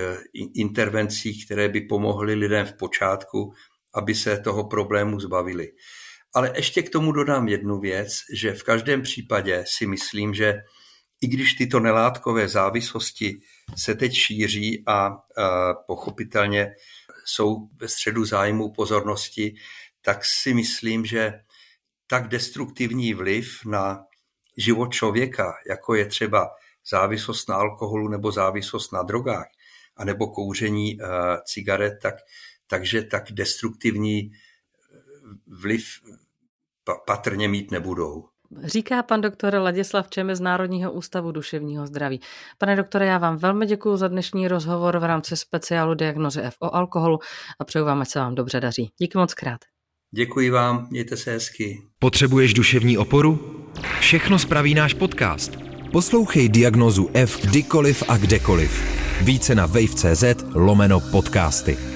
intervencích, 0.55 1.45
které 1.45 1.69
by 1.69 1.81
pomohly 1.81 2.35
lidem 2.35 2.67
v 2.67 2.73
počátku, 2.73 3.53
aby 3.95 4.15
se 4.15 4.39
toho 4.39 4.65
problému 4.65 5.21
zbavili. 5.21 5.73
Ale 6.35 6.53
ještě 6.57 6.83
k 6.83 6.91
tomu 6.91 7.13
dodám 7.13 7.49
jednu 7.49 7.81
věc, 7.81 8.13
že 8.33 8.53
v 8.53 8.63
každém 8.63 9.03
případě 9.03 9.65
si 9.67 9.87
myslím, 9.87 10.35
že 10.35 10.55
i 11.21 11.27
když 11.27 11.55
tyto 11.55 11.81
nelátkové 11.81 12.49
závislosti 12.49 13.41
se 13.77 13.95
teď 13.95 14.13
šíří 14.13 14.83
a 14.87 15.19
pochopitelně 15.87 16.75
jsou 17.25 17.69
ve 17.77 17.89
středu 17.89 18.25
zájmu 18.25 18.73
pozornosti, 18.73 19.55
tak 20.01 20.25
si 20.25 20.55
myslím, 20.55 21.07
že 21.07 21.33
tak 22.07 22.29
destruktivní 22.29 23.15
vliv 23.15 23.65
na 23.67 24.05
život 24.57 24.93
člověka, 24.93 25.55
jako 25.69 25.95
je 25.95 26.07
třeba 26.07 26.51
závislost 26.91 27.49
na 27.49 27.55
alkoholu 27.55 28.09
nebo 28.09 28.33
závislost 28.33 28.93
na 28.93 29.03
drogách, 29.03 29.47
anebo 29.97 30.27
kouření 30.27 30.99
cigaret, 31.45 31.99
tak, 32.03 32.15
takže 32.67 33.03
tak 33.03 33.33
destruktivní 33.33 34.33
vliv 35.47 35.85
patrně 37.07 37.49
mít 37.49 37.71
nebudou. 37.71 38.29
Říká 38.65 39.03
pan 39.03 39.21
doktor 39.21 39.55
Ladislav 39.55 40.11
Čeme 40.11 40.37
z 40.37 40.41
Národního 40.41 40.93
ústavu 40.93 41.33
duševního 41.33 41.87
zdraví. 41.87 42.21
Pane 42.59 42.77
doktore, 42.77 43.07
já 43.07 43.19
vám 43.19 43.37
velmi 43.37 43.67
děkuji 43.67 43.97
za 43.97 44.09
dnešní 44.09 44.49
rozhovor 44.49 44.99
v 44.99 45.05
rámci 45.05 45.37
speciálu 45.37 45.95
diagnozy 45.95 46.41
F 46.41 46.55
o 46.61 46.75
alkoholu 46.75 47.19
a 47.59 47.65
přeju 47.65 47.85
vám, 47.85 48.01
ať 48.01 48.09
se 48.09 48.19
vám 48.19 48.35
dobře 48.35 48.61
daří. 48.61 48.91
Díky 49.01 49.19
moc 49.19 49.35
krát. 49.35 49.61
Děkuji 50.15 50.51
vám, 50.51 50.87
mějte 50.91 51.17
se 51.17 51.31
hezky. 51.31 51.83
Potřebuješ 51.99 52.55
duševní 52.55 52.99
oporu? 52.99 53.65
Všechno 54.01 54.39
spraví 54.39 54.75
náš 54.75 54.95
podcast. 54.95 55.53
Poslouchej 55.93 56.49
diagnozu 56.49 57.11
F 57.15 57.47
kdykoliv 57.47 58.03
a 58.09 58.17
kdekoliv. 58.17 58.97
Více 59.23 59.55
na 59.55 59.67
wave.cz 59.67 60.25
lomeno 60.55 61.01
podcasty. 61.01 61.96